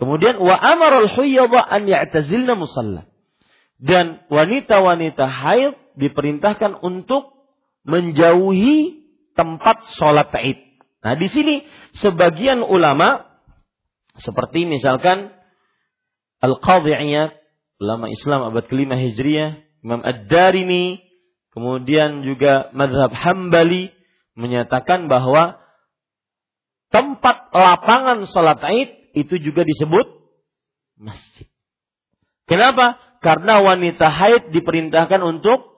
Kemudian 0.00 0.40
wa 0.40 0.56
amaral 0.56 1.12
huyyadha 1.12 1.60
an 1.60 1.84
ya'tazilna 1.84 2.56
musalla. 2.56 3.08
Dan 3.80 4.24
wanita-wanita 4.28 5.24
haid 5.24 5.76
diperintahkan 5.96 6.80
untuk 6.84 7.32
menjauhi 7.84 9.04
tempat 9.36 9.88
sholat 9.96 10.28
id. 10.36 10.60
Nah 11.00 11.16
di 11.16 11.28
sini 11.32 11.54
sebagian 11.96 12.60
ulama 12.60 13.24
seperti 14.20 14.68
misalkan 14.68 15.32
Al-Qadhi'iyat, 16.40 17.36
ulama 17.80 18.08
Islam 18.08 18.52
abad 18.52 18.64
kelima 18.68 18.96
Hijriyah, 18.96 19.60
Imam 19.84 20.00
Ad-Darimi, 20.04 21.00
kemudian 21.52 22.24
juga 22.24 22.72
Madhab 22.72 23.12
Hambali 23.12 23.92
menyatakan 24.40 25.06
bahwa 25.06 25.60
tempat 26.90 27.52
lapangan 27.52 28.24
sholat 28.26 28.58
id 28.64 28.90
itu 29.14 29.38
juga 29.38 29.62
disebut 29.62 30.06
masjid. 30.98 31.46
Kenapa? 32.50 32.98
Karena 33.22 33.62
wanita 33.62 34.10
haid 34.10 34.50
diperintahkan 34.50 35.20
untuk 35.22 35.70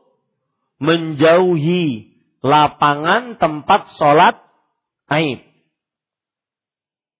menjauhi 0.81 2.17
lapangan 2.41 3.37
tempat 3.37 3.93
sholat 4.01 4.41
aib. 5.13 5.45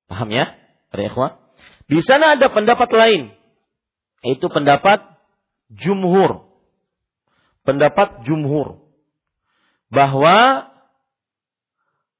Paham 0.09 0.29
ya? 0.33 0.57
Para 0.89 1.37
Di 1.89 2.01
sana 2.05 2.37
ada 2.37 2.49
pendapat 2.53 2.89
lain. 2.93 3.33
Itu 4.25 4.49
pendapat 4.53 5.01
jumhur. 5.73 6.49
Pendapat 7.65 8.23
jumhur. 8.29 8.85
Bahwa 9.89 10.69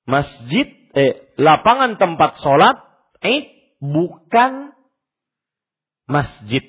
masjid, 0.09 0.67
eh, 0.95 1.33
lapangan 1.39 1.99
tempat 1.99 2.41
sholat 2.43 2.77
aib 3.23 3.47
bukan 3.79 4.75
masjid. 6.07 6.65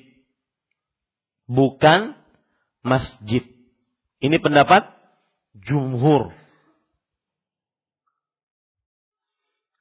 Bukan 1.44 2.16
masjid. 2.80 3.44
Ini 4.24 4.40
pendapat 4.40 4.88
jumhur. 5.60 6.32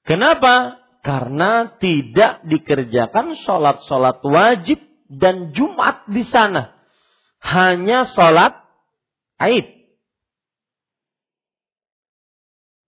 Kenapa? 0.04 0.84
Karena 1.04 1.80
tidak 1.80 2.44
dikerjakan 2.48 3.40
sholat-sholat 3.44 4.20
wajib 4.24 4.80
dan 5.08 5.56
Jumat 5.56 6.08
di 6.12 6.24
sana. 6.28 6.76
Hanya 7.44 8.08
sholat 8.12 8.64
Aid. 9.40 9.83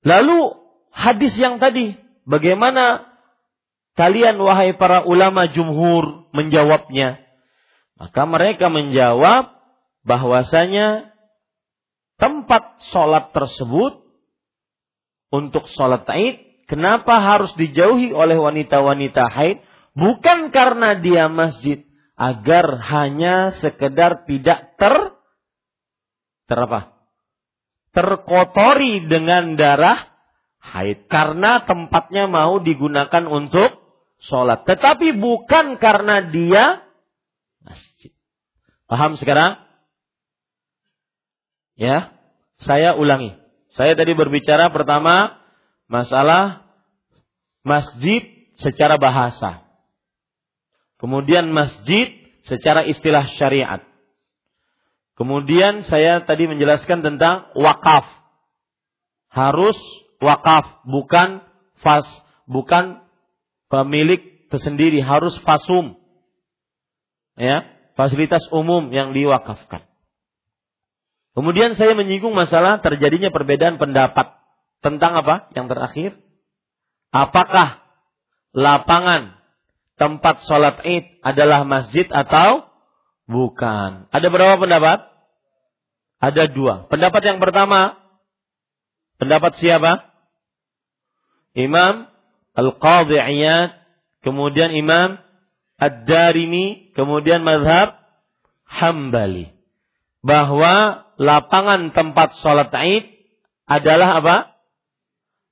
Lalu 0.06 0.54
hadis 0.94 1.34
yang 1.36 1.58
tadi, 1.58 1.98
bagaimana 2.30 3.10
kalian 3.98 4.38
wahai 4.38 4.78
para 4.78 5.02
ulama 5.02 5.50
jumhur 5.50 6.30
menjawabnya? 6.30 7.26
Maka 7.98 8.22
mereka 8.30 8.70
menjawab 8.70 9.50
bahwasanya 10.06 11.10
tempat 12.22 12.86
sholat 12.94 13.34
tersebut 13.34 14.06
untuk 15.34 15.65
sholat 15.74 16.06
Aid, 16.06 16.63
kenapa 16.70 17.18
harus 17.20 17.52
dijauhi 17.58 18.13
oleh 18.13 18.38
wanita-wanita 18.38 19.26
haid? 19.26 19.65
Bukan 19.96 20.54
karena 20.54 21.00
dia 21.00 21.32
masjid, 21.32 21.82
agar 22.15 22.80
hanya 22.94 23.52
sekedar 23.60 24.24
tidak 24.28 24.76
ter 24.80 24.96
ter 26.48 26.60
apa? 26.62 26.94
Terkotori 27.95 29.08
dengan 29.08 29.55
darah 29.55 30.12
haid 30.60 31.08
karena 31.08 31.63
tempatnya 31.63 32.27
mau 32.27 32.60
digunakan 32.60 33.23
untuk 33.31 33.79
sholat 34.19 34.67
tetapi 34.67 35.15
bukan 35.15 35.79
karena 35.79 36.27
dia 36.27 36.84
masjid 37.63 38.12
paham 38.91 39.15
sekarang 39.15 39.65
Ya, 41.75 42.15
saya 42.63 42.95
ulangi. 42.95 43.36
Saya 43.75 43.99
tadi 43.99 44.15
berbicara 44.15 44.71
pertama 44.71 45.36
masalah 45.91 46.63
masjid 47.67 48.23
secara 48.55 48.95
bahasa. 48.95 49.67
Kemudian 50.95 51.51
masjid 51.51 52.15
secara 52.47 52.88
istilah 52.88 53.27
syariat. 53.36 53.84
Kemudian 55.15 55.88
saya 55.88 56.28
tadi 56.28 56.47
menjelaskan 56.47 56.99
tentang 56.99 57.47
wakaf. 57.56 58.04
Harus 59.32 59.75
wakaf, 60.19 60.84
bukan 60.88 61.43
fas, 61.80 62.08
bukan 62.47 63.04
pemilik 63.71 64.47
tersendiri, 64.51 64.99
harus 64.99 65.36
fasum. 65.43 65.95
Ya, 67.36 67.67
fasilitas 67.99 68.43
umum 68.51 68.91
yang 68.91 69.12
diwakafkan. 69.12 69.84
Kemudian 71.36 71.75
saya 71.75 71.91
menyinggung 71.99 72.32
masalah 72.32 72.80
terjadinya 72.80 73.28
perbedaan 73.28 73.75
pendapat 73.75 74.36
tentang 74.80 75.19
apa? 75.19 75.51
Yang 75.51 75.67
terakhir, 75.75 76.12
apakah 77.12 77.84
lapangan 78.56 79.36
tempat 79.99 80.47
sholat 80.47 80.80
id 80.88 81.19
adalah 81.23 81.67
masjid 81.67 82.08
atau 82.08 82.67
bukan? 83.29 84.09
Ada 84.09 84.27
berapa 84.29 84.57
pendapat? 84.57 85.05
Ada 86.21 86.49
dua. 86.49 86.89
Pendapat 86.89 87.21
yang 87.27 87.38
pertama, 87.38 87.99
pendapat 89.21 89.59
siapa? 89.61 90.09
Imam 91.55 92.09
Al-Qadhi 92.55 93.19
Iyad, 93.19 93.75
kemudian 94.23 94.71
Imam 94.73 95.19
Ad-Darimi, 95.75 96.95
kemudian 96.95 97.43
Madhab 97.43 97.99
Hambali. 98.65 99.51
Bahwa 100.25 101.05
lapangan 101.21 101.93
tempat 101.93 102.41
sholat 102.41 102.73
Id 102.73 103.05
adalah 103.69 104.23
apa? 104.23 104.38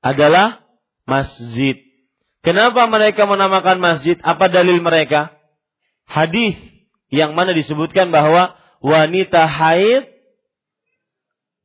Adalah 0.01 0.65
masjid. 1.05 1.77
Kenapa 2.43 2.89
mereka 2.89 3.23
menamakan 3.29 3.79
masjid? 3.79 4.17
Apa 4.19 4.49
dalil 4.51 4.81
mereka? 4.83 5.31
Hadis 6.09 6.72
yang 7.13 7.37
mana 7.37 7.53
disebutkan 7.53 8.09
bahwa 8.09 8.57
wanita 8.81 9.45
haid 9.45 10.09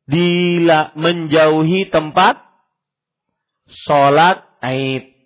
dila 0.04 0.92
menjauhi 0.92 1.88
tempat 1.88 2.44
sholat 3.64 4.44
Id. 4.60 5.16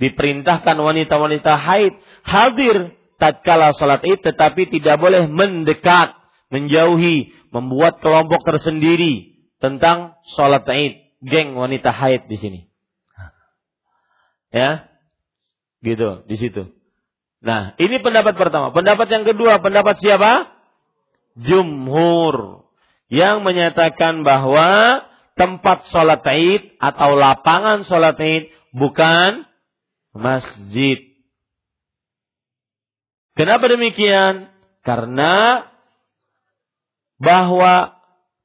Diperintahkan 0.00 0.76
wanita-wanita 0.80 1.52
haid 1.52 1.92
hadir 2.24 2.96
tatkala 3.20 3.76
sholat 3.76 4.00
Id 4.00 4.24
tetapi 4.24 4.72
tidak 4.72 4.96
boleh 4.96 5.28
mendekat, 5.28 6.16
menjauhi, 6.48 7.36
membuat 7.52 8.00
kelompok 8.00 8.40
tersendiri 8.48 9.36
tentang 9.60 10.16
sholat 10.32 10.64
Id, 10.64 11.20
geng 11.28 11.60
wanita 11.60 11.92
haid 11.92 12.24
di 12.24 12.40
sini. 12.40 12.60
Ya, 14.48 14.88
gitu 15.84 16.24
di 16.24 16.36
situ. 16.40 16.81
Nah, 17.42 17.74
ini 17.76 17.98
pendapat 17.98 18.38
pertama. 18.38 18.70
Pendapat 18.70 19.10
yang 19.10 19.26
kedua, 19.26 19.58
pendapat 19.58 19.98
siapa? 19.98 20.54
Jumhur 21.34 22.62
yang 23.10 23.42
menyatakan 23.42 24.22
bahwa 24.22 25.02
tempat 25.34 25.90
sholat 25.90 26.22
Id 26.22 26.78
atau 26.78 27.18
lapangan 27.18 27.82
sholat 27.82 28.14
Id 28.14 28.54
bukan 28.70 29.42
masjid. 30.14 31.02
Kenapa 33.34 33.66
demikian? 33.66 34.52
Karena 34.86 35.66
bahwa 37.18 37.96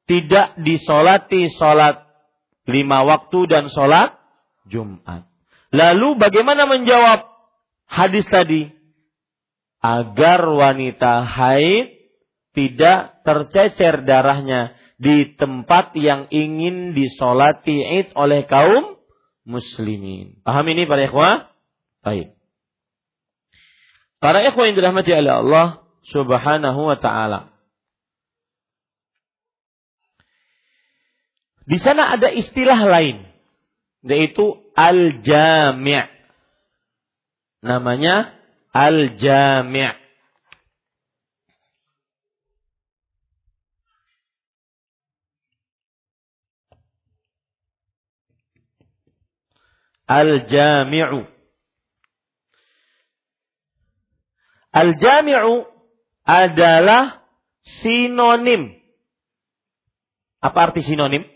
tidak 0.08 0.58
disolati 0.64 1.52
solat 1.54 2.08
lima 2.66 3.04
waktu 3.04 3.40
dan 3.46 3.68
solat 3.68 4.16
Jumat. 4.66 5.28
Lalu 5.76 6.16
bagaimana 6.16 6.66
menjawab 6.66 7.28
hadis 7.88 8.24
tadi? 8.32 8.77
Agar 9.78 10.42
wanita 10.50 11.24
haid 11.24 11.98
tidak 12.58 13.22
tercecer 13.22 14.02
darahnya 14.02 14.74
di 14.98 15.38
tempat 15.38 15.94
yang 15.94 16.26
ingin 16.34 16.98
disolati 16.98 18.02
id 18.02 18.18
oleh 18.18 18.50
kaum 18.50 18.98
muslimin. 19.46 20.42
Paham 20.42 20.66
ini 20.74 20.90
para 20.90 21.06
ikhwah? 21.06 21.54
Baik. 22.02 22.34
Para 24.18 24.42
ikhwah 24.42 24.66
yang 24.66 24.76
dirahmati 24.76 25.13
oleh 25.13 25.34
Allah 25.46 25.68
subhanahu 26.10 26.90
wa 26.90 26.98
ta'ala. 26.98 27.54
Di 31.68 31.78
sana 31.84 32.16
ada 32.16 32.32
istilah 32.32 32.80
lain, 32.80 33.28
yaitu 34.08 34.56
al-jami'. 34.74 36.08
Namanya 37.60 38.37
al-jami'. 38.78 40.06
Al-jami'u. 50.08 51.28
Al-jami'u 54.72 55.68
adalah 56.24 57.28
sinonim. 57.82 58.78
Apa 60.40 60.72
arti 60.72 60.86
sinonim? 60.86 61.28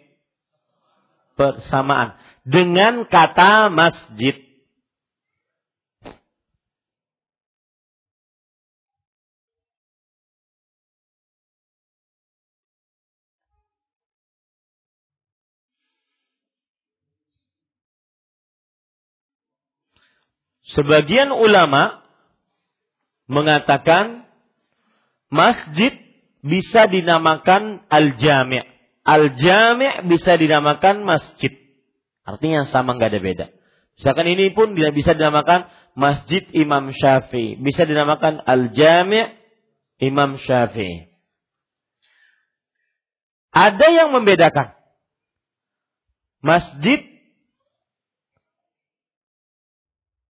Persamaan. 1.36 2.16
Dengan 2.48 3.04
kata 3.10 3.68
masjid. 3.74 4.51
Sebagian 20.72 21.32
ulama 21.36 22.04
mengatakan 23.28 24.28
masjid 25.28 25.92
bisa 26.42 26.88
dinamakan 26.88 27.84
al-jami'. 27.92 28.64
Al-jami' 29.02 30.08
bisa 30.08 30.38
dinamakan 30.38 31.04
masjid. 31.04 31.52
Artinya 32.22 32.70
sama 32.70 32.96
nggak 32.96 33.12
ada 33.12 33.22
beda. 33.22 33.46
Misalkan 33.98 34.28
ini 34.34 34.54
pun 34.56 34.74
bisa 34.74 35.14
dinamakan 35.14 35.68
Masjid 35.94 36.48
Imam 36.56 36.90
Syafi'i. 36.96 37.60
Bisa 37.60 37.84
dinamakan 37.84 38.40
Al-Jami' 38.40 39.36
Imam 40.00 40.40
Syafi'i. 40.40 41.12
Ada 43.52 43.88
yang 43.92 44.16
membedakan. 44.16 44.72
Masjid 46.40 47.11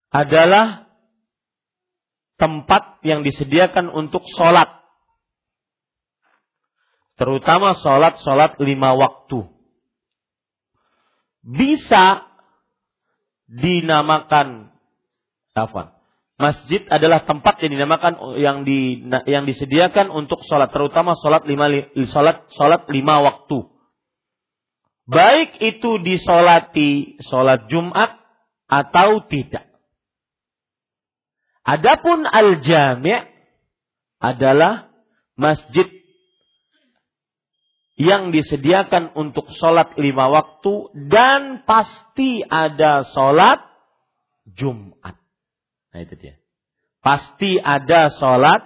adalah 0.08 0.88
tempat 2.38 3.02
yang 3.04 3.26
disediakan 3.26 3.90
untuk 3.90 4.24
sholat. 4.38 4.78
Terutama 7.18 7.74
sholat-sholat 7.74 8.62
lima 8.62 8.94
waktu. 8.94 9.50
Bisa 11.42 12.28
dinamakan 13.50 14.70
afwan. 15.52 15.98
Masjid 16.38 16.86
adalah 16.86 17.26
tempat 17.26 17.58
yang 17.58 17.74
dinamakan 17.74 18.38
yang 18.38 18.62
di 18.62 19.02
yang 19.26 19.42
disediakan 19.42 20.14
untuk 20.14 20.38
sholat, 20.46 20.70
terutama 20.70 21.18
sholat 21.18 21.42
lima 21.50 21.66
sholat 22.06 22.46
sholat 22.54 22.86
lima 22.86 23.18
waktu. 23.26 23.66
Baik 25.10 25.58
itu 25.58 25.98
disolati 25.98 27.18
sholat 27.26 27.66
Jumat 27.66 28.14
atau 28.70 29.26
tidak. 29.26 29.67
Adapun 31.68 32.24
al-jami' 32.24 33.28
adalah 34.24 34.88
masjid 35.36 35.84
yang 38.00 38.32
disediakan 38.32 39.12
untuk 39.12 39.52
sholat 39.52 39.92
lima 40.00 40.32
waktu 40.32 40.88
dan 41.12 41.68
pasti 41.68 42.40
ada 42.40 43.04
sholat 43.12 43.60
Jumat. 44.48 45.20
Nah 45.92 46.00
itu 46.00 46.14
dia. 46.16 46.40
Pasti 47.04 47.60
ada 47.60 48.08
sholat 48.16 48.64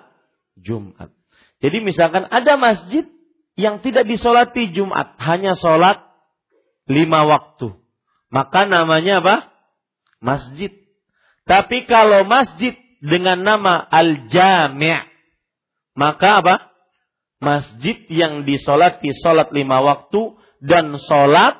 Jumat. 0.54 1.10
Jadi 1.58 1.82
misalkan 1.82 2.28
ada 2.30 2.54
masjid 2.54 3.02
yang 3.58 3.82
tidak 3.82 4.06
disolati 4.06 4.70
Jumat, 4.70 5.18
hanya 5.18 5.58
sholat 5.58 6.06
lima 6.86 7.26
waktu. 7.26 7.74
Maka 8.30 8.70
namanya 8.70 9.24
apa? 9.24 9.36
Masjid. 10.22 10.70
Tapi 11.48 11.84
kalau 11.90 12.24
masjid 12.28 12.81
dengan 13.02 13.42
nama 13.42 13.82
Al-Jami' 13.90 15.12
maka 15.92 16.40
apa? 16.40 16.54
Masjid 17.42 17.98
yang 18.06 18.46
disolati 18.46 19.10
solat 19.18 19.50
lima 19.50 19.82
waktu 19.82 20.38
dan 20.62 20.94
solat 20.96 21.58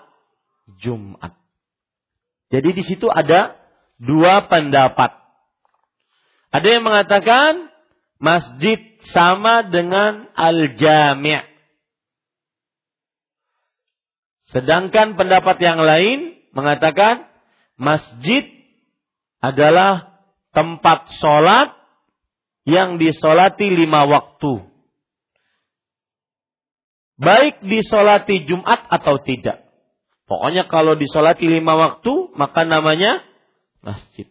Jumat. 0.79 1.35
Jadi 2.55 2.71
di 2.71 2.83
situ 2.87 3.11
ada 3.11 3.59
dua 3.99 4.47
pendapat. 4.47 5.11
Ada 6.53 6.69
yang 6.69 6.85
mengatakan 6.87 7.73
masjid 8.21 8.79
sama 9.11 9.67
dengan 9.67 10.31
al-jami'. 10.37 11.43
Sedangkan 14.53 15.17
pendapat 15.17 15.57
yang 15.65 15.81
lain 15.81 16.37
mengatakan 16.53 17.25
masjid 17.81 18.47
adalah 19.41 20.12
tempat 20.53 21.09
sholat 21.19 21.75
yang 22.69 23.01
disolati 23.01 23.67
lima 23.67 24.07
waktu. 24.07 24.69
Baik 27.19 27.63
disolati 27.65 28.47
Jumat 28.47 28.87
atau 28.89 29.21
tidak. 29.23 29.63
Pokoknya 30.27 30.65
kalau 30.71 30.97
disolati 30.97 31.45
lima 31.45 31.77
waktu, 31.77 32.33
maka 32.39 32.65
namanya 32.65 33.21
masjid. 33.85 34.31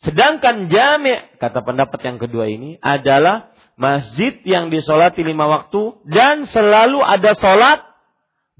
Sedangkan 0.00 0.72
jami' 0.72 1.36
kata 1.36 1.60
pendapat 1.60 2.00
yang 2.00 2.16
kedua 2.16 2.48
ini 2.48 2.80
adalah 2.80 3.52
masjid 3.76 4.40
yang 4.48 4.72
disolati 4.72 5.20
lima 5.20 5.44
waktu 5.44 6.00
dan 6.08 6.48
selalu 6.48 7.04
ada 7.04 7.36
sholat 7.36 7.84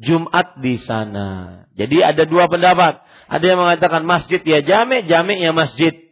Jumat 0.01 0.61
di 0.65 0.81
sana. 0.81 1.65
Jadi 1.77 2.01
ada 2.01 2.25
dua 2.25 2.49
pendapat. 2.49 3.05
Ada 3.29 3.45
yang 3.45 3.61
mengatakan 3.61 4.05
masjid 4.09 4.41
ya 4.41 4.65
jami', 4.65 5.05
jami' 5.05 5.45
ya 5.45 5.53
masjid. 5.53 6.10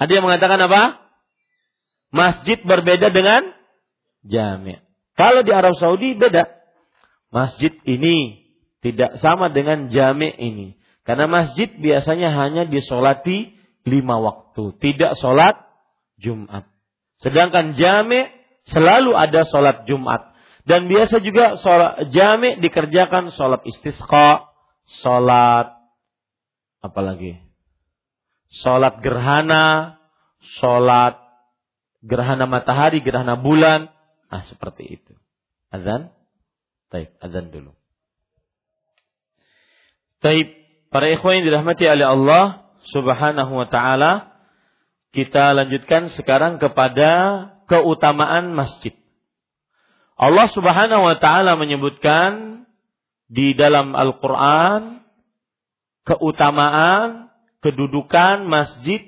Ada 0.00 0.10
yang 0.16 0.24
mengatakan 0.24 0.56
apa? 0.64 0.96
Masjid 2.08 2.56
berbeda 2.64 3.12
dengan 3.12 3.52
jami'. 4.24 4.80
Kalau 5.12 5.44
di 5.44 5.52
Arab 5.52 5.76
Saudi 5.76 6.16
beda. 6.16 6.48
Masjid 7.28 7.70
ini 7.84 8.48
tidak 8.80 9.20
sama 9.20 9.52
dengan 9.52 9.92
jami' 9.92 10.32
ini. 10.32 10.80
Karena 11.04 11.28
masjid 11.28 11.68
biasanya 11.68 12.32
hanya 12.32 12.64
disolati 12.64 13.52
lima 13.84 14.16
waktu. 14.24 14.72
Tidak 14.80 15.20
solat 15.20 15.60
Jumat. 16.16 16.64
Sedangkan 17.20 17.76
jami' 17.76 18.32
selalu 18.64 19.12
ada 19.12 19.44
solat 19.44 19.84
Jumat. 19.84 20.32
Dan 20.64 20.88
biasa 20.88 21.20
juga 21.20 21.60
solat 21.60 22.08
jami' 22.08 22.56
dikerjakan 22.64 23.36
solat 23.36 23.60
istisqa, 23.68 24.48
solat 24.88 25.76
apalagi 26.80 27.49
sholat 28.50 28.98
gerhana, 29.00 29.98
sholat 30.58 31.18
gerhana 32.02 32.44
matahari, 32.50 33.00
gerhana 33.00 33.38
bulan. 33.38 33.88
Ah, 34.30 34.42
seperti 34.46 35.00
itu. 35.00 35.14
Azan? 35.70 36.10
Taib, 36.90 37.14
azan 37.22 37.54
dulu. 37.54 37.74
Taib, 40.20 40.50
para 40.90 41.06
ikhwan 41.14 41.40
yang 41.40 41.46
dirahmati 41.46 41.86
oleh 41.86 42.06
Allah 42.06 42.44
subhanahu 42.90 43.52
wa 43.54 43.66
ta'ala, 43.70 44.42
kita 45.14 45.54
lanjutkan 45.54 46.10
sekarang 46.14 46.58
kepada 46.58 47.10
keutamaan 47.70 48.52
masjid. 48.54 48.94
Allah 50.18 50.50
subhanahu 50.52 51.06
wa 51.06 51.16
ta'ala 51.16 51.56
menyebutkan 51.56 52.62
di 53.30 53.54
dalam 53.54 53.94
Al-Quran 53.94 55.06
keutamaan 56.02 57.29
kedudukan 57.60 58.48
masjid 58.48 59.00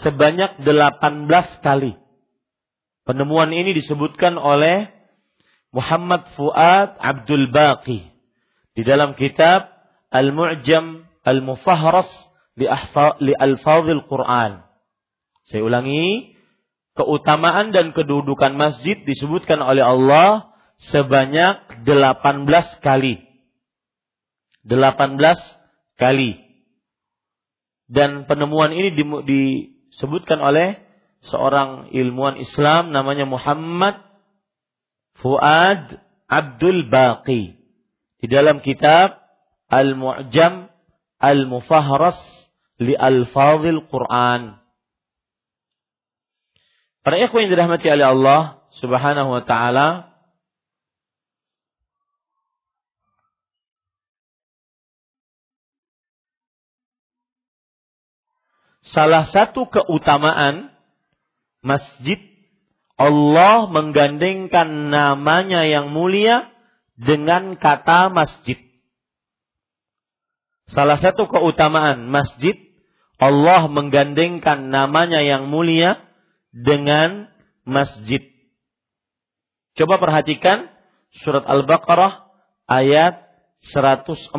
sebanyak 0.00 0.60
18 0.64 1.64
kali. 1.64 1.96
Penemuan 3.06 3.54
ini 3.54 3.72
disebutkan 3.76 4.36
oleh 4.36 4.90
Muhammad 5.72 6.26
Fuad 6.34 6.96
Abdul 7.00 7.48
Baqi 7.52 8.04
di 8.76 8.82
dalam 8.84 9.16
kitab 9.16 9.72
Al-Mu'jam 10.12 11.04
Al-Mufahras 11.24 12.08
li 12.56 13.34
Al-Fadhil 13.34 14.04
Quran. 14.08 14.64
Saya 15.46 15.62
ulangi, 15.62 16.34
keutamaan 16.96 17.70
dan 17.70 17.92
kedudukan 17.92 18.56
masjid 18.56 18.96
disebutkan 19.04 19.60
oleh 19.62 19.84
Allah 19.84 20.50
sebanyak 20.90 21.84
18 21.84 22.82
kali. 22.82 23.22
18 24.66 26.00
kali. 26.00 26.45
Dan 27.86 28.26
penemuan 28.26 28.74
ini 28.74 28.94
disebutkan 29.22 30.42
oleh 30.42 30.82
seorang 31.30 31.90
ilmuwan 31.94 32.38
Islam 32.38 32.90
namanya 32.90 33.26
Muhammad 33.26 34.02
Fuad 35.22 36.02
Abdul 36.26 36.90
Baqi 36.90 37.56
di 38.20 38.26
dalam 38.26 38.60
kitab 38.60 39.22
Al-Mu'jam 39.70 40.68
Al-Mufahras 41.22 42.18
li 42.82 42.92
Al-Fadhil 42.92 43.86
Quran. 43.88 44.60
Para 47.06 47.16
ikhwan 47.22 47.46
yang 47.46 47.52
dirahmati 47.54 47.86
oleh 47.86 48.06
Allah 48.10 48.40
Subhanahu 48.82 49.30
wa 49.30 49.42
taala, 49.46 50.15
salah 58.96 59.28
satu 59.28 59.68
keutamaan 59.68 60.72
masjid 61.60 62.16
Allah 62.96 63.68
menggandengkan 63.68 64.88
namanya 64.88 65.68
yang 65.68 65.92
mulia 65.92 66.48
dengan 66.96 67.60
kata 67.60 68.08
masjid. 68.08 68.56
Salah 70.72 70.96
satu 70.96 71.28
keutamaan 71.28 72.08
masjid, 72.08 72.56
Allah 73.20 73.68
menggandengkan 73.68 74.72
namanya 74.72 75.20
yang 75.20 75.52
mulia 75.52 76.00
dengan 76.56 77.28
masjid. 77.68 78.24
Coba 79.76 80.00
perhatikan 80.00 80.72
surat 81.20 81.44
Al-Baqarah 81.44 82.32
ayat 82.64 83.28
114. 83.60 84.32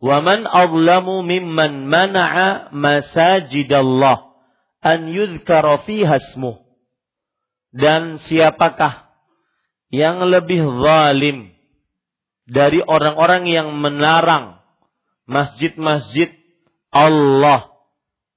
Waman 0.00 0.48
azlamu 0.48 1.20
mimman 1.20 1.92
mana'a 1.92 2.72
masajidallah 2.72 4.32
an 4.80 5.12
yudhkara 5.12 5.84
fiha 5.84 6.16
ismuh. 6.16 6.56
Dan 7.70 8.18
siapakah 8.24 9.12
yang 9.92 10.24
lebih 10.24 10.64
zalim 10.82 11.52
dari 12.48 12.82
orang-orang 12.82 13.46
yang 13.46 13.76
melarang 13.78 14.58
masjid-masjid 15.28 16.34
Allah 16.90 17.70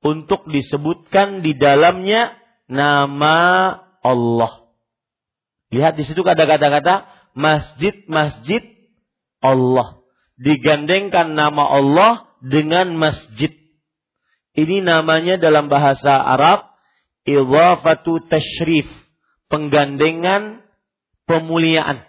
untuk 0.04 0.46
disebutkan 0.52 1.42
di 1.42 1.58
dalamnya 1.58 2.38
nama 2.68 3.38
Allah. 4.04 4.68
Lihat 5.74 5.98
di 5.98 6.04
situ 6.06 6.22
ada 6.22 6.46
kata-kata 6.46 7.10
masjid-masjid 7.34 8.62
Allah. 9.42 10.03
Digandengkan 10.44 11.40
nama 11.40 11.64
Allah 11.72 12.28
dengan 12.44 13.00
masjid. 13.00 13.56
Ini 14.54 14.84
namanya 14.84 15.40
dalam 15.40 15.72
bahasa 15.72 16.20
Arab 16.20 16.68
idhafatu 17.24 18.20
tashrif, 18.28 18.86
penggandengan 19.48 20.68
pemuliaan. 21.26 22.04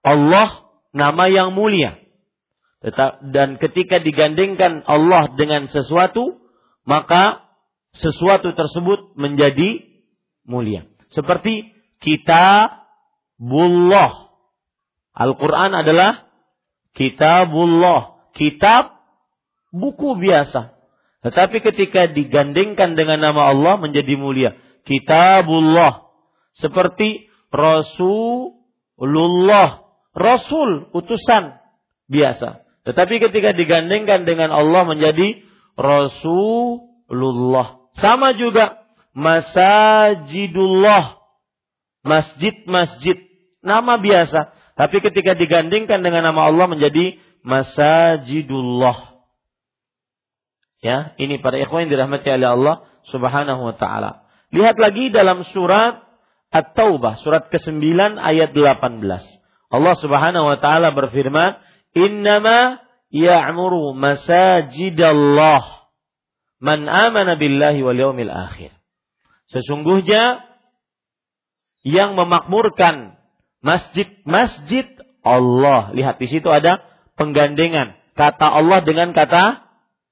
Allah 0.00 0.72
nama 0.96 1.28
yang 1.28 1.52
mulia. 1.52 2.00
Dan 3.30 3.62
ketika 3.62 4.02
digandengkan 4.02 4.82
Allah 4.90 5.30
dengan 5.38 5.70
sesuatu, 5.70 6.42
maka 6.82 7.46
sesuatu 7.94 8.56
tersebut 8.58 9.14
menjadi 9.14 9.86
mulia. 10.42 10.90
Seperti 11.14 11.70
kitabullah. 12.02 12.74
Al-Quran 15.12 15.76
adalah 15.76 16.31
kitabullah. 16.96 18.16
Kitab 18.32 18.96
buku 19.72 20.16
biasa. 20.16 20.72
Tetapi 21.22 21.62
ketika 21.62 22.10
digandengkan 22.10 22.98
dengan 22.98 23.22
nama 23.22 23.46
Allah 23.52 23.78
menjadi 23.78 24.16
mulia. 24.18 24.58
Kitabullah. 24.82 26.10
Seperti 26.58 27.30
Rasulullah. 27.52 28.58
Rasul, 30.12 30.92
utusan. 30.92 31.56
Biasa. 32.10 32.66
Tetapi 32.82 33.22
ketika 33.22 33.54
digandengkan 33.54 34.26
dengan 34.26 34.50
Allah 34.50 34.82
menjadi 34.84 35.46
Rasulullah. 35.78 37.78
Sama 37.96 38.34
juga 38.34 38.82
Masajidullah. 39.12 41.20
Masjid-masjid. 42.02 43.14
Nama 43.62 44.00
biasa. 44.00 44.40
Tapi 44.72 45.04
ketika 45.04 45.36
digandingkan 45.36 46.00
dengan 46.00 46.32
nama 46.32 46.48
Allah 46.48 46.66
menjadi 46.70 47.20
Masajidullah. 47.42 49.18
Ya, 50.82 51.14
ini 51.18 51.38
para 51.38 51.58
ikhwan 51.58 51.86
yang 51.86 51.94
dirahmati 51.94 52.26
oleh 52.26 52.48
Allah 52.58 52.76
Subhanahu 53.10 53.70
wa 53.70 53.74
taala. 53.78 54.26
Lihat 54.50 54.78
lagi 54.78 55.10
dalam 55.14 55.46
surat 55.50 56.02
At-Taubah, 56.52 57.22
surat 57.22 57.48
ke-9 57.48 57.80
ayat 58.18 58.52
18. 58.52 59.00
Allah 59.72 59.94
Subhanahu 59.98 60.46
wa 60.52 60.58
taala 60.58 60.92
berfirman, 60.92 61.56
"Innama 61.96 62.82
ya'muru 63.08 63.94
masajidallah 63.96 65.62
man 66.60 66.86
amana 66.90 67.38
billahi 67.38 67.80
wal 67.80 67.96
yaumil 67.96 68.30
akhir." 68.30 68.74
Sesungguhnya 69.48 70.44
yang 71.82 72.14
memakmurkan 72.14 73.21
masjid-masjid 73.62 74.86
Allah. 75.22 75.94
Lihat 75.94 76.18
di 76.18 76.28
situ 76.28 76.50
ada 76.50 76.82
penggandengan 77.14 77.96
kata 78.18 78.46
Allah 78.46 78.82
dengan 78.84 79.14
kata 79.16 79.64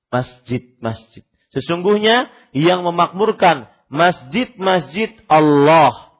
masjid-masjid. 0.08 1.26
Sesungguhnya 1.50 2.30
yang 2.54 2.86
memakmurkan 2.86 3.66
masjid-masjid 3.90 5.18
Allah 5.26 6.14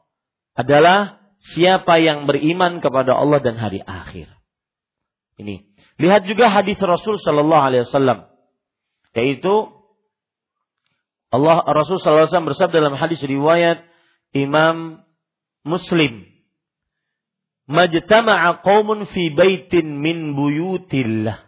adalah 0.58 1.22
siapa 1.54 2.02
yang 2.02 2.26
beriman 2.26 2.82
kepada 2.82 3.14
Allah 3.14 3.38
dan 3.40 3.56
hari 3.56 3.80
akhir. 3.80 4.28
Ini. 5.40 5.64
Lihat 5.96 6.28
juga 6.28 6.52
hadis 6.52 6.76
Rasul 6.80 7.16
Shallallahu 7.20 7.64
Alaihi 7.64 7.84
Wasallam, 7.88 8.28
yaitu 9.16 9.72
Allah 11.30 11.62
Rasul 11.64 11.96
Shallallahu 12.00 12.26
Alaihi 12.26 12.32
Wasallam 12.34 12.50
bersabda 12.50 12.76
dalam 12.82 12.96
hadis 12.98 13.20
riwayat 13.24 13.84
Imam 14.36 15.06
Muslim, 15.64 16.26
"Majtama'a 17.70 18.66
qaumun 18.66 19.06
fi 19.06 19.30
baitin 19.30 20.02
min 20.02 20.34
buyutillah." 20.34 21.46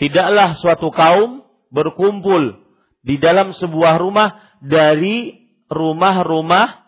Tidaklah 0.00 0.58
suatu 0.58 0.88
kaum 0.90 1.44
berkumpul 1.70 2.64
di 3.04 3.20
dalam 3.20 3.52
sebuah 3.52 4.00
rumah 4.00 4.40
dari 4.64 5.46
rumah-rumah 5.68 6.82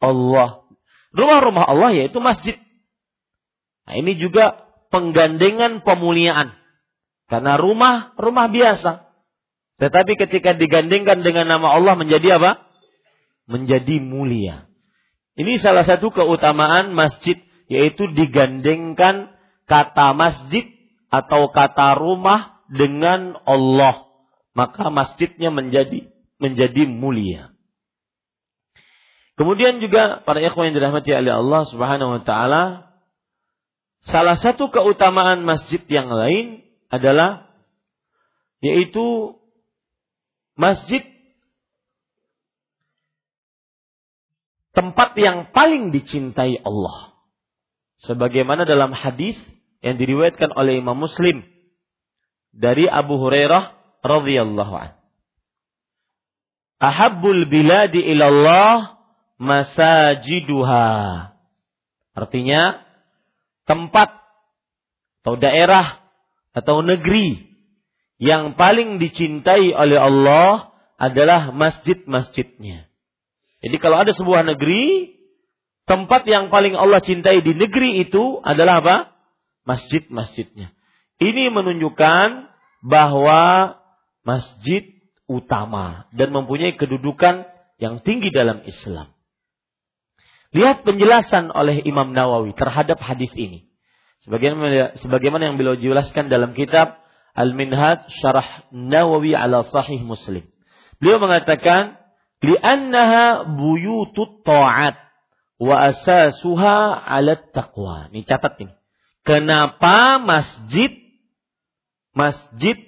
Allah. 0.00 0.64
Rumah-rumah 1.12 1.64
Allah 1.66 1.90
yaitu 1.96 2.22
masjid. 2.22 2.56
Nah, 3.86 3.94
ini 3.98 4.18
juga 4.18 4.66
penggandengan 4.94 5.82
pemuliaan. 5.82 6.54
Karena 7.26 7.58
rumah, 7.58 8.14
rumah 8.14 8.46
biasa. 8.46 9.02
Tetapi 9.82 10.12
ketika 10.16 10.54
digandengkan 10.54 11.20
dengan 11.20 11.50
nama 11.50 11.74
Allah 11.74 11.98
menjadi 11.98 12.38
apa? 12.38 12.64
Menjadi 13.50 13.98
mulia. 14.00 14.70
Ini 15.36 15.60
salah 15.60 15.84
satu 15.84 16.08
keutamaan 16.14 16.96
masjid 16.96 17.36
yaitu 17.66 18.10
digandengkan 18.10 19.34
kata 19.66 20.14
masjid 20.14 20.66
atau 21.10 21.50
kata 21.50 21.98
rumah 21.98 22.62
dengan 22.70 23.38
Allah 23.46 24.06
maka 24.56 24.88
masjidnya 24.88 25.52
menjadi 25.52 26.08
menjadi 26.40 26.88
mulia. 26.88 27.52
Kemudian 29.36 29.84
juga 29.84 30.24
para 30.24 30.40
ikhwan 30.40 30.72
yang 30.72 30.80
dirahmati 30.80 31.12
oleh 31.12 31.32
Allah 31.36 31.62
Subhanahu 31.68 32.10
wa 32.16 32.22
taala 32.24 32.62
salah 34.08 34.40
satu 34.40 34.72
keutamaan 34.72 35.44
masjid 35.44 35.84
yang 35.92 36.08
lain 36.08 36.64
adalah 36.88 37.52
yaitu 38.64 39.36
masjid 40.56 41.04
tempat 44.72 45.12
yang 45.20 45.52
paling 45.52 45.92
dicintai 45.92 46.60
Allah. 46.64 47.15
Sebagaimana 48.04 48.68
dalam 48.68 48.92
hadis 48.92 49.36
yang 49.80 49.96
diriwayatkan 49.96 50.52
oleh 50.52 50.80
Imam 50.82 51.00
Muslim 51.00 51.46
dari 52.52 52.84
Abu 52.84 53.16
Hurairah 53.16 53.72
radhiyallahu 54.04 54.74
an. 54.76 54.90
Ahabbul 56.76 57.48
biladi 57.48 58.04
ilallah 58.04 59.00
masajiduha. 59.40 60.88
Artinya 62.12 62.84
tempat 63.64 64.12
atau 65.24 65.34
daerah 65.40 66.04
atau 66.52 66.80
negeri 66.84 67.56
yang 68.16 68.56
paling 68.56 68.96
dicintai 68.96 69.72
oleh 69.76 69.98
Allah 70.00 70.72
adalah 70.96 71.52
masjid-masjidnya. 71.52 72.88
Jadi 73.60 73.76
kalau 73.80 74.00
ada 74.00 74.12
sebuah 74.16 74.46
negeri, 74.48 75.15
tempat 75.86 76.26
yang 76.26 76.50
paling 76.50 76.74
Allah 76.74 77.00
cintai 77.00 77.40
di 77.40 77.54
negeri 77.54 78.02
itu 78.02 78.42
adalah 78.42 78.82
apa? 78.82 78.96
Masjid-masjidnya. 79.66 80.74
Ini 81.16 81.48
menunjukkan 81.48 82.52
bahwa 82.84 83.74
masjid 84.26 84.92
utama 85.26 86.06
dan 86.12 86.30
mempunyai 86.34 86.76
kedudukan 86.76 87.48
yang 87.80 88.02
tinggi 88.04 88.28
dalam 88.30 88.62
Islam. 88.66 89.16
Lihat 90.54 90.86
penjelasan 90.86 91.50
oleh 91.50 91.82
Imam 91.82 92.14
Nawawi 92.14 92.54
terhadap 92.54 93.02
hadis 93.02 93.32
ini. 93.34 93.66
Sebagaimana, 94.26 94.98
sebagaimana 94.98 95.50
yang 95.50 95.56
beliau 95.58 95.78
jelaskan 95.78 96.26
dalam 96.30 96.54
kitab 96.54 96.98
Al-Minhaj 97.36 98.08
Syarah 98.10 98.66
Nawawi 98.72 99.36
ala 99.36 99.62
Sahih 99.66 100.00
Muslim. 100.00 100.46
Beliau 100.96 101.20
mengatakan, 101.20 102.00
"Li'annaha 102.40 103.44
buyutut 103.44 104.40
ta'at 104.46 105.05
wa 105.56 105.92
asasuha 105.92 107.04
'ala 107.04 107.40
taqwa." 107.52 108.12
Ini 108.12 108.24
catat 108.24 108.60
ini. 108.62 108.74
Kenapa 109.26 110.22
masjid 110.22 110.92
masjid 112.16 112.80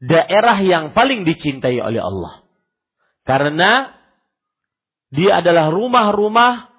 daerah 0.00 0.58
yang 0.60 0.92
paling 0.92 1.24
dicintai 1.28 1.76
oleh 1.80 2.00
Allah. 2.00 2.44
Karena 3.26 3.92
dia 5.10 5.42
adalah 5.42 5.72
rumah-rumah 5.72 6.72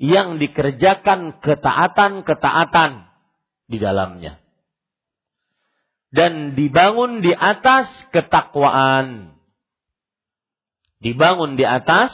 yang 0.00 0.40
dikerjakan 0.40 1.42
ketaatan-ketaatan 1.44 3.10
di 3.68 3.76
dalamnya. 3.76 4.40
Dan 6.10 6.58
dibangun 6.58 7.22
di 7.22 7.30
atas 7.30 7.86
ketakwaan. 8.10 9.38
Dibangun 10.98 11.54
di 11.54 11.64
atas 11.64 12.10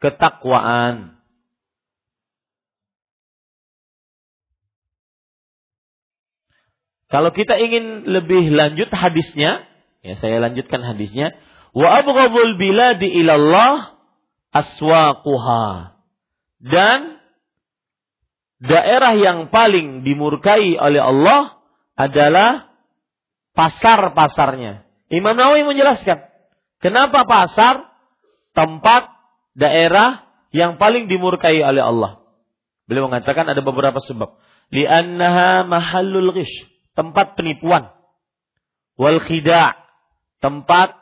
ketakwaan. 0.00 1.20
Kalau 7.10 7.34
kita 7.34 7.58
ingin 7.58 8.06
lebih 8.06 8.54
lanjut 8.54 8.88
hadisnya, 8.94 9.66
ya 10.00 10.14
saya 10.16 10.38
lanjutkan 10.38 10.80
hadisnya. 10.80 11.34
Wa 11.74 12.02
abghadul 12.02 12.54
biladi 12.54 13.10
ilallah 13.10 13.98
aswaquha. 14.54 15.98
Dan 16.62 17.18
daerah 18.62 19.18
yang 19.18 19.50
paling 19.50 20.06
dimurkai 20.06 20.78
oleh 20.78 21.02
Allah 21.02 21.58
adalah 21.98 22.70
pasar-pasarnya. 23.58 24.86
Imam 25.10 25.34
Nawawi 25.34 25.66
menjelaskan, 25.66 26.30
kenapa 26.78 27.26
pasar 27.26 27.90
tempat 28.54 29.19
daerah 29.60 30.24
yang 30.56 30.80
paling 30.80 31.06
dimurkai 31.06 31.60
oleh 31.60 31.84
Allah. 31.84 32.24
Beliau 32.88 33.06
mengatakan 33.06 33.44
ada 33.46 33.60
beberapa 33.60 34.00
sebab. 34.00 34.40
Li'annaha 34.72 35.68
mahallul 35.68 36.32
ghish 36.32 36.50
tempat 36.96 37.36
penipuan. 37.36 37.92
Wal 38.96 39.20
khida' 39.22 39.78
tempat 40.40 40.96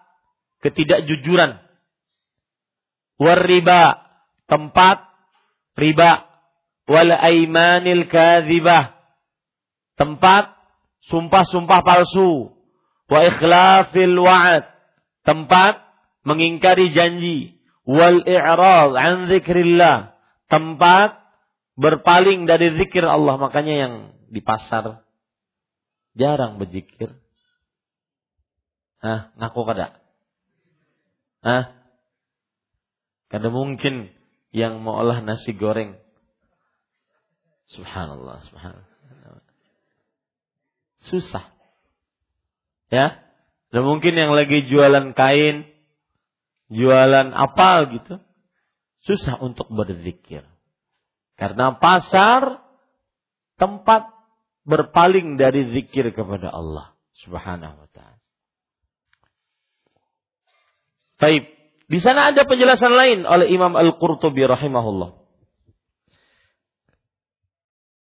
ketidakjujuran. 0.66 1.62
War 3.22 3.40
riba 3.40 4.04
tempat 4.50 5.06
riba. 5.78 6.26
Wal 6.88 7.12
aimanil 7.14 8.09
kadzibah 8.11 8.98
tempat 9.98 10.54
sumpah-sumpah 11.09 11.80
palsu. 11.84 12.52
Wa 13.09 13.24
ikhlafil 13.24 14.16
wa'ad 14.20 14.64
tempat 15.24 15.82
mengingkari 16.24 16.92
janji. 16.92 17.57
Wal 17.89 18.20
i'rad 18.28 18.93
an 19.01 19.32
zikrillah 19.32 20.12
tempat 20.53 21.24
berpaling 21.80 22.45
dari 22.45 22.76
zikir 22.76 23.01
Allah 23.09 23.41
makanya 23.41 23.74
yang 23.89 23.95
di 24.28 24.45
pasar 24.45 25.01
jarang 26.12 26.61
berzikir. 26.61 27.16
Hah, 28.99 29.32
ngaku 29.41 29.62
kada? 29.64 29.95
Hah? 31.41 31.64
Kada 33.30 33.49
mungkin 33.49 34.11
yang 34.51 34.82
mau 34.82 34.99
olah 34.99 35.22
nasi 35.22 35.55
goreng. 35.55 35.97
Subhanallah, 37.70 38.43
subhanallah. 38.49 39.45
Susah. 41.07 41.47
Ya? 42.91 43.22
Dan 43.68 43.84
mungkin 43.84 44.16
yang 44.16 44.32
lagi 44.32 44.64
jualan 44.66 45.12
kain, 45.12 45.68
jualan 46.72 47.32
apa 47.32 47.70
gitu. 47.92 48.14
Susah 49.04 49.40
untuk 49.40 49.68
berzikir. 49.72 50.44
Karena 51.38 51.78
pasar 51.78 52.60
tempat 53.56 54.10
berpaling 54.68 55.40
dari 55.40 55.72
zikir 55.72 56.12
kepada 56.12 56.52
Allah 56.52 56.92
Subhanahu 57.24 57.74
wa 57.78 57.88
taala. 57.90 58.20
Baik, 61.18 61.50
di 61.88 61.98
sana 61.98 62.30
ada 62.30 62.44
penjelasan 62.44 62.94
lain 62.94 63.18
oleh 63.26 63.50
Imam 63.50 63.74
Al-Qurtubi 63.74 64.44
rahimahullah. 64.44 65.18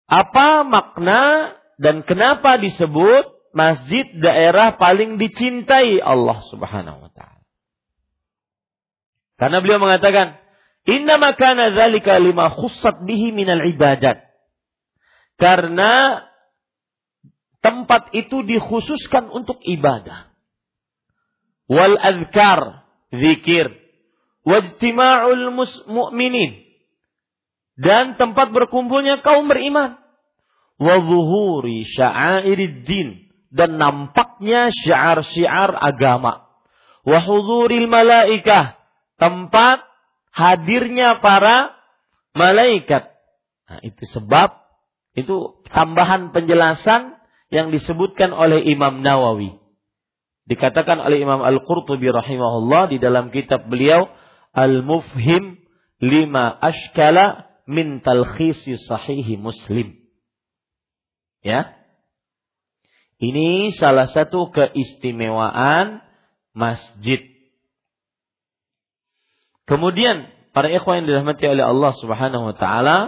Apa 0.07 0.67
makna 0.67 1.55
dan 1.79 2.03
kenapa 2.03 2.59
disebut 2.61 3.53
masjid 3.57 4.05
daerah 4.21 4.77
paling 4.77 5.17
dicintai 5.17 6.03
Allah 6.03 6.45
Subhanahu 6.51 7.09
wa 7.09 7.11
taala? 7.15 7.36
Karena 9.37 9.61
beliau 9.61 9.81
mengatakan, 9.81 10.41
"Inna 10.89 11.21
makana 11.21 11.73
dzalika 11.77 12.17
lima 12.17 12.49
khussat 12.49 13.05
bihi 13.05 13.37
minal 13.37 13.61
ibadat." 13.69 14.25
Karena 15.37 16.25
tempat 17.61 18.15
itu 18.17 18.41
dikhususkan 18.41 19.29
untuk 19.29 19.61
ibadah. 19.61 20.33
Wal 21.69 21.99
azkar, 21.99 22.87
zikir. 23.13 23.69
Wajtima'ul 24.47 25.51
mu'minin. 25.91 26.63
Dan 27.77 28.15
tempat 28.17 28.55
berkumpulnya 28.55 29.21
kaum 29.21 29.51
beriman. 29.51 29.99
Wa 30.79 30.97
zuhuri 31.03 31.85
sya'airiddin. 31.85 33.29
Dan 33.51 33.77
nampaknya 33.77 34.71
syiar-syiar 34.71 35.75
agama. 35.75 36.47
Wa 37.03 37.19
huzuril 37.21 37.91
malaikah. 37.91 38.79
Tempat 39.17 39.85
hadirnya 40.33 41.21
para 41.25 41.73
malaikat. 42.37 43.09
Nah, 43.67 43.81
itu 43.83 44.05
sebab 44.13 44.53
itu 45.17 45.65
tambahan 45.73 46.31
penjelasan 46.37 47.17
yang 47.49 47.73
disebutkan 47.73 48.37
oleh 48.37 48.61
Imam 48.69 49.01
Nawawi. 49.01 49.57
Dikatakan 50.47 51.03
oleh 51.03 51.25
Imam 51.25 51.43
Al-Qurtubi 51.43 52.07
rahimahullah 52.13 52.93
di 52.93 53.03
dalam 53.03 53.35
kitab 53.35 53.67
beliau 53.67 54.07
Al-Mufhim 54.55 55.59
lima 55.99 56.55
ashkala 56.61 57.51
min 57.67 58.05
talkhisi 58.05 58.79
sahihi 58.79 59.41
Muslim. 59.41 59.97
Ya. 61.43 61.75
Ini 63.17 63.73
salah 63.75 64.07
satu 64.07 64.53
keistimewaan 64.53 66.05
masjid. 66.53 67.36
Kemudian 69.67 70.31
para 70.55 70.71
ikhwan 70.71 71.03
yang 71.03 71.07
dirahmati 71.11 71.45
oleh 71.51 71.67
Allah 71.67 71.93
Subhanahu 71.99 72.55
wa 72.55 72.57
taala 72.57 72.99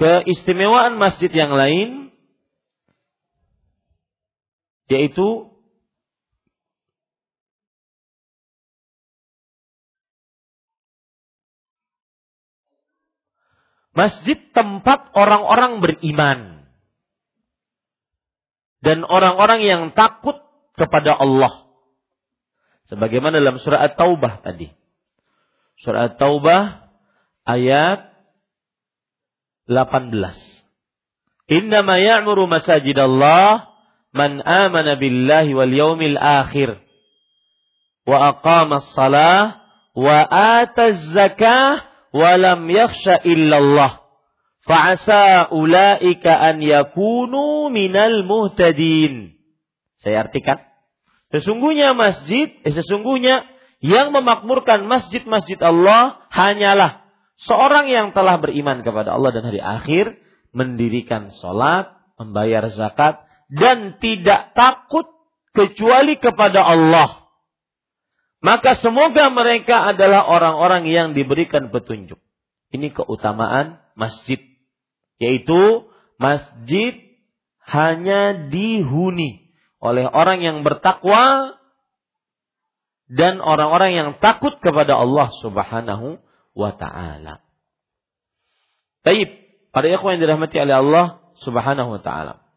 keistimewaan 0.00 0.96
masjid 0.96 1.28
yang 1.28 1.52
lain 1.52 2.08
yaitu 4.88 5.52
masjid 13.92 14.40
tempat 14.56 15.12
orang-orang 15.12 15.84
beriman 15.84 16.40
dan 18.80 19.04
orang-orang 19.04 19.60
yang 19.60 19.82
takut 19.92 20.40
kepada 20.78 21.12
Allah 21.12 21.67
sebagaimana 22.88 23.38
dalam 23.38 23.60
surah 23.60 23.84
At-Taubah 23.92 24.44
tadi 24.44 24.72
surah 25.84 26.12
At-Taubah 26.12 26.88
ayat 27.48 28.08
18. 29.68 31.48
Innama 31.48 32.00
ya'muru 32.00 32.48
masajidallah 32.48 33.68
man 34.12 34.40
amana 34.44 34.96
billahi 34.96 35.52
wal 35.52 35.72
yawmil 35.72 36.16
akhir 36.16 36.80
wa 38.08 38.32
aqama 38.32 38.80
as-salah 38.80 39.60
wa 39.92 40.24
ata 40.28 40.96
az-zakah 40.96 41.84
wa 42.12 42.30
lam 42.40 42.64
yakhsha 42.68 43.20
illallah 43.24 44.00
fa'asa 44.64 45.52
ulaika 45.52 46.36
an 46.36 46.60
yakunu 46.60 47.72
minal 47.72 48.24
muhtadin. 48.24 49.36
Saya 50.04 50.28
artikan. 50.28 50.67
Sesungguhnya 51.28 51.92
masjid, 51.92 52.48
eh, 52.64 52.72
sesungguhnya 52.72 53.44
yang 53.84 54.10
memakmurkan 54.10 54.88
masjid-masjid 54.88 55.60
Allah 55.60 56.24
hanyalah 56.32 57.08
Seorang 57.38 57.86
yang 57.86 58.10
telah 58.10 58.42
beriman 58.42 58.82
kepada 58.82 59.14
Allah 59.14 59.30
dan 59.30 59.46
hari 59.46 59.62
akhir, 59.62 60.18
mendirikan 60.50 61.30
sholat, 61.38 61.94
membayar 62.18 62.66
zakat, 62.74 63.22
dan 63.46 63.94
tidak 64.02 64.58
takut 64.58 65.06
kecuali 65.54 66.18
kepada 66.18 66.66
Allah. 66.66 67.30
Maka 68.42 68.74
semoga 68.82 69.30
mereka 69.30 69.86
adalah 69.86 70.26
orang-orang 70.26 70.90
yang 70.90 71.14
diberikan 71.14 71.70
petunjuk. 71.70 72.18
Ini 72.74 72.90
keutamaan 72.90 73.78
masjid. 73.94 74.42
Yaitu 75.22 75.86
masjid 76.18 76.94
hanya 77.70 78.50
dihuni 78.50 79.47
oleh 79.78 80.04
orang 80.06 80.42
yang 80.42 80.66
bertakwa 80.66 81.54
dan 83.08 83.40
orang-orang 83.40 83.90
yang 83.94 84.08
takut 84.20 84.58
kepada 84.60 84.98
Allah 84.98 85.32
Subhanahu 85.40 86.20
wa 86.52 86.70
taala. 86.76 87.40
Baik, 89.06 89.30
para 89.72 89.88
ikhwan 89.88 90.18
yang 90.18 90.28
dirahmati 90.28 90.56
oleh 90.58 90.76
Allah 90.76 91.06
Subhanahu 91.40 91.96
wa 91.96 92.02
taala. 92.02 92.48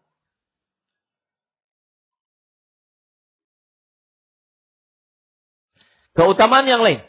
keutamaan 6.16 6.68
yang 6.68 6.84
lain 6.84 7.02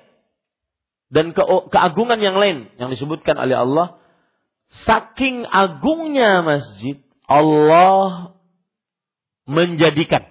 dan 1.13 1.37
ke 1.37 1.43
keagungan 1.69 2.21
yang 2.23 2.37
lain 2.39 2.73
yang 2.81 2.89
disebutkan 2.89 3.37
oleh 3.37 3.57
Allah 3.59 4.01
saking 4.87 5.45
agungnya 5.45 6.41
masjid 6.41 7.03
Allah 7.29 8.33
menjadikan 9.49 10.29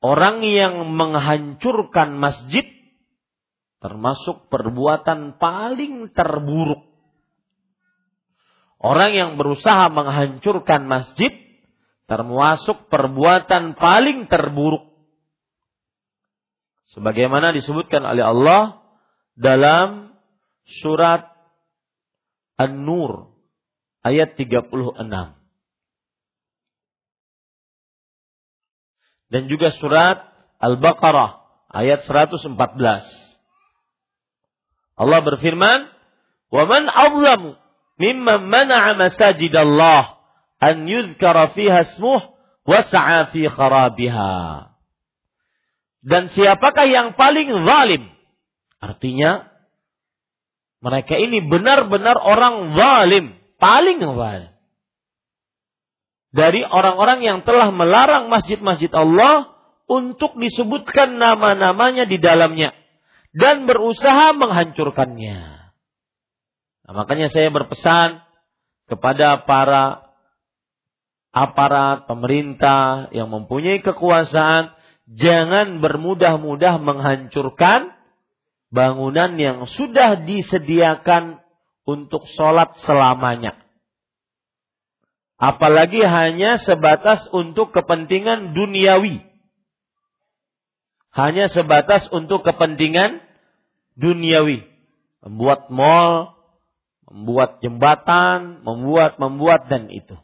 orang 0.00 0.40
yang 0.46 0.86
menghancurkan 0.94 2.16
masjid 2.16 2.64
termasuk 3.78 4.50
perbuatan 4.50 5.38
paling 5.38 6.10
terburuk. 6.14 6.82
Orang 8.78 9.10
yang 9.10 9.30
berusaha 9.34 9.90
menghancurkan 9.90 10.86
masjid 10.86 11.34
termasuk 12.06 12.86
perbuatan 12.88 13.74
paling 13.74 14.30
terburuk. 14.30 14.86
Sebagaimana 16.94 17.52
disebutkan 17.52 18.06
oleh 18.06 18.24
Allah 18.24 18.80
dalam 19.36 20.16
surat 20.82 21.26
An-Nur 22.56 23.34
ayat 24.02 24.34
36. 24.34 25.37
Dan 29.28 29.48
juga 29.48 29.68
surat 29.76 30.24
Al-Baqarah 30.58 31.44
ayat 31.72 32.04
114. 32.08 32.56
Allah 34.98 35.20
berfirman, 35.22 35.86
"Wa 36.50 36.64
man 36.66 36.88
azlamu 36.90 37.54
mimman 38.00 38.50
mana'a 38.50 38.98
masajid 38.98 39.52
Allah 39.54 40.18
an 40.58 40.88
yuzkara 40.88 41.54
fiha 41.54 41.86
ismuh 41.86 42.22
wa 42.66 42.80
sa'a 42.82 43.30
fi 43.30 43.46
kharabiha." 43.46 44.34
Dan 46.02 46.32
siapakah 46.32 46.88
yang 46.88 47.14
paling 47.14 47.52
zalim? 47.68 48.10
Artinya 48.78 49.50
mereka 50.78 51.18
ini 51.18 51.42
benar-benar 51.42 52.16
orang 52.18 52.74
zalim, 52.78 53.34
paling 53.58 53.98
zalim. 53.98 54.57
Dari 56.28 56.60
orang-orang 56.60 57.24
yang 57.24 57.38
telah 57.42 57.72
melarang 57.72 58.28
masjid-masjid 58.28 58.92
Allah 58.92 59.48
untuk 59.88 60.36
disebutkan 60.36 61.16
nama-namanya 61.16 62.04
di 62.04 62.20
dalamnya 62.20 62.76
dan 63.32 63.64
berusaha 63.64 64.36
menghancurkannya. 64.36 65.40
Nah, 66.84 66.92
makanya 66.92 67.32
saya 67.32 67.48
berpesan 67.48 68.20
kepada 68.88 69.44
para 69.48 70.08
aparat 71.32 72.08
pemerintah 72.08 73.12
yang 73.12 73.28
mempunyai 73.28 73.84
kekuasaan 73.84 74.72
jangan 75.08 75.80
bermudah-mudah 75.80 76.80
menghancurkan 76.80 77.92
bangunan 78.68 79.36
yang 79.40 79.64
sudah 79.64 80.24
disediakan 80.28 81.40
untuk 81.88 82.28
sholat 82.36 82.76
selamanya. 82.84 83.56
Apalagi 85.38 86.02
hanya 86.02 86.58
sebatas 86.58 87.30
untuk 87.30 87.70
kepentingan 87.70 88.58
duniawi. 88.58 89.22
Hanya 91.14 91.46
sebatas 91.46 92.10
untuk 92.10 92.42
kepentingan 92.42 93.22
duniawi. 93.94 94.66
Membuat 95.22 95.70
mall, 95.70 96.34
membuat 97.06 97.62
jembatan, 97.62 98.66
membuat, 98.66 99.22
membuat 99.22 99.70
dan 99.70 99.86
itu. 99.94 100.18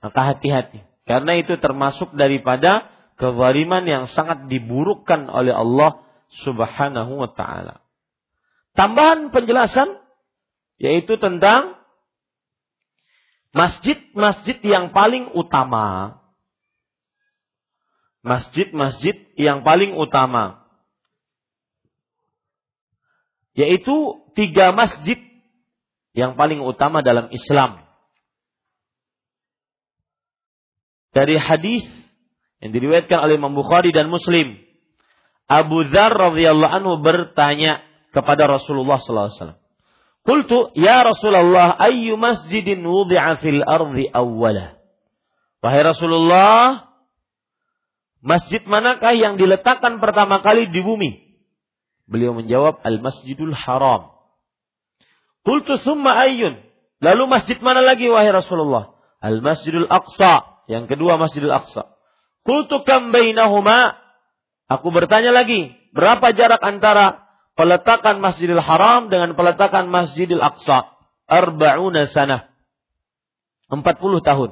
Maka 0.00 0.34
hati-hati. 0.34 0.80
Karena 1.04 1.36
itu 1.36 1.60
termasuk 1.60 2.16
daripada 2.16 2.88
kezaliman 3.20 3.84
yang 3.84 4.04
sangat 4.08 4.48
diburukkan 4.48 5.28
oleh 5.28 5.52
Allah 5.52 6.00
Subhanahu 6.44 7.18
wa 7.18 7.30
taala. 7.32 7.80
Tambahan 8.76 9.34
penjelasan 9.34 10.00
yaitu 10.78 11.18
tentang 11.18 11.77
masjid-masjid 13.52 14.58
yang 14.64 14.90
paling 14.92 15.32
utama. 15.34 16.18
Masjid-masjid 18.22 19.14
yang 19.38 19.62
paling 19.62 19.94
utama. 19.94 20.66
Yaitu 23.54 24.22
tiga 24.38 24.70
masjid 24.70 25.18
yang 26.14 26.34
paling 26.38 26.62
utama 26.62 27.02
dalam 27.02 27.30
Islam. 27.30 27.82
Dari 31.14 31.34
hadis 31.40 31.86
yang 32.62 32.70
diriwayatkan 32.74 33.18
oleh 33.18 33.34
Imam 33.38 33.54
Bukhari 33.54 33.90
dan 33.90 34.10
Muslim 34.10 34.68
Abu 35.48 35.88
Dzar 35.88 36.12
radhiyallahu 36.12 36.74
anhu 36.76 37.00
bertanya 37.00 37.80
kepada 38.12 38.44
Rasulullah 38.44 39.00
wasallam. 39.00 39.56
Qultu 40.28 40.76
ya 40.76 41.00
Rasulullah 41.08 41.80
ayyu 41.80 42.20
masjidin 42.20 42.84
wudi'a 42.84 43.40
fil 43.40 43.64
ardi 43.64 44.12
awwala? 44.12 44.76
Wahai 45.64 45.80
Rasulullah, 45.88 46.84
masjid 48.20 48.60
manakah 48.68 49.16
yang 49.16 49.40
diletakkan 49.40 49.96
pertama 50.04 50.44
kali 50.44 50.68
di 50.68 50.84
bumi? 50.84 51.16
Beliau 52.04 52.36
menjawab 52.36 52.84
Al-Masjidul 52.84 53.56
Haram. 53.56 54.12
Qultu 55.48 55.80
summa 55.80 56.20
ayyun? 56.20 56.60
Lalu 57.00 57.24
masjid 57.24 57.56
mana 57.64 57.80
lagi 57.80 58.12
wahai 58.12 58.28
Rasulullah? 58.28 58.92
Al-Masjidul 59.24 59.88
Aqsa. 59.88 60.60
Yang 60.68 60.92
kedua 60.92 61.16
Masjidul 61.16 61.56
Aqsa. 61.56 61.88
Qultu 62.44 62.84
kam 62.84 63.16
bainahuma? 63.16 63.96
Aku 64.68 64.92
bertanya 64.92 65.32
lagi, 65.32 65.72
berapa 65.96 66.36
jarak 66.36 66.60
antara 66.60 67.27
peletakan 67.58 68.22
Masjidil 68.22 68.62
Haram 68.62 69.10
dengan 69.10 69.34
peletakan 69.34 69.90
Masjidil 69.90 70.38
Aqsa? 70.38 70.94
Arba'una 71.26 72.06
sana. 72.06 72.54
40 73.66 73.82
tahun. 74.22 74.50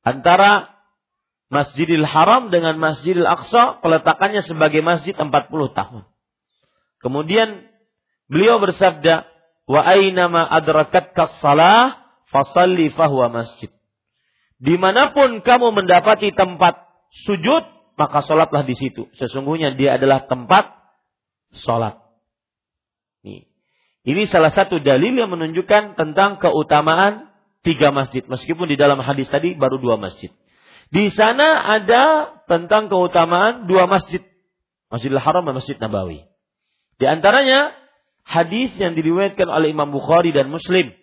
Antara 0.00 0.72
Masjidil 1.52 2.02
Haram 2.02 2.48
dengan 2.48 2.80
Masjidil 2.80 3.28
Aqsa 3.28 3.78
peletakannya 3.84 4.42
sebagai 4.42 4.80
masjid 4.80 5.14
40 5.14 5.30
tahun. 5.76 6.02
Kemudian 6.98 7.68
beliau 8.26 8.58
bersabda, 8.58 9.28
"Wa 9.68 9.86
aina 9.86 10.26
ma 10.26 10.42
adrakatka 10.48 11.38
salah 11.38 12.10
fasalli 12.32 12.90
fahuwa 12.90 13.30
masjid." 13.30 13.70
Di 14.58 14.74
mana 14.80 15.12
pun 15.14 15.44
kamu 15.44 15.70
mendapati 15.70 16.32
tempat 16.34 16.82
sujud, 17.28 17.62
maka 17.94 18.24
sholatlah 18.24 18.64
di 18.66 18.74
situ. 18.74 19.06
Sesungguhnya 19.14 19.76
dia 19.78 20.00
adalah 20.00 20.26
tempat 20.26 20.75
sholat. 21.54 22.00
Nih. 23.22 23.46
Ini 24.06 24.22
salah 24.30 24.54
satu 24.54 24.78
dalil 24.78 25.18
yang 25.18 25.30
menunjukkan 25.30 25.98
tentang 25.98 26.38
keutamaan 26.38 27.30
tiga 27.66 27.90
masjid. 27.90 28.22
Meskipun 28.22 28.70
di 28.70 28.78
dalam 28.78 29.02
hadis 29.02 29.26
tadi 29.26 29.58
baru 29.58 29.82
dua 29.82 29.98
masjid. 29.98 30.30
Di 30.94 31.10
sana 31.10 31.66
ada 31.66 32.30
tentang 32.46 32.86
keutamaan 32.86 33.66
dua 33.66 33.90
masjid. 33.90 34.22
Masjidil 34.86 35.18
Haram 35.18 35.42
dan 35.42 35.58
Masjid 35.58 35.74
Nabawi. 35.82 36.22
Di 37.02 37.10
antaranya 37.10 37.74
hadis 38.22 38.70
yang 38.78 38.94
diriwayatkan 38.94 39.50
oleh 39.50 39.74
Imam 39.74 39.90
Bukhari 39.90 40.30
dan 40.30 40.46
Muslim 40.46 40.94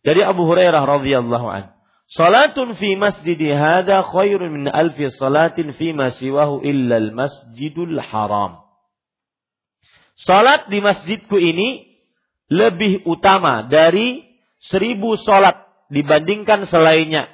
dari 0.00 0.24
Abu 0.24 0.48
Hurairah 0.48 0.82
radhiyallahu 0.88 1.46
anhu. 1.52 1.76
Salatun 2.06 2.78
fi 2.78 2.94
masjidi 2.94 3.50
hada 3.50 4.06
khairun 4.06 4.48
min 4.54 4.64
alfi 4.70 5.10
salatin 5.10 5.74
fi 5.74 5.90
ma 5.90 6.14
siwahu 6.14 6.62
illa 6.62 7.02
al-masjidul 7.02 7.98
haram. 7.98 8.65
Salat 10.16 10.72
di 10.72 10.80
masjidku 10.80 11.36
ini 11.36 11.84
lebih 12.48 13.04
utama 13.04 13.68
dari 13.68 14.24
seribu 14.64 15.20
salat 15.20 15.60
dibandingkan 15.92 16.64
selainnya. 16.64 17.28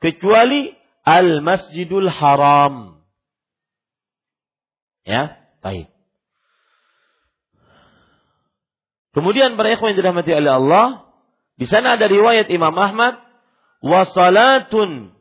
Kecuali 0.00 0.72
al-masjidul 1.04 2.08
haram. 2.08 3.04
Ya, 5.04 5.36
baik. 5.60 5.90
Kemudian 9.12 9.60
para 9.60 9.76
ikhwan 9.76 9.92
yang 9.92 9.98
dirahmati 10.00 10.32
oleh 10.32 10.52
Allah, 10.56 10.86
di 11.60 11.68
sana 11.68 12.00
ada 12.00 12.08
riwayat 12.08 12.48
Imam 12.48 12.72
Ahmad 12.72 13.20
wa 13.84 14.08
salatun 14.08 15.12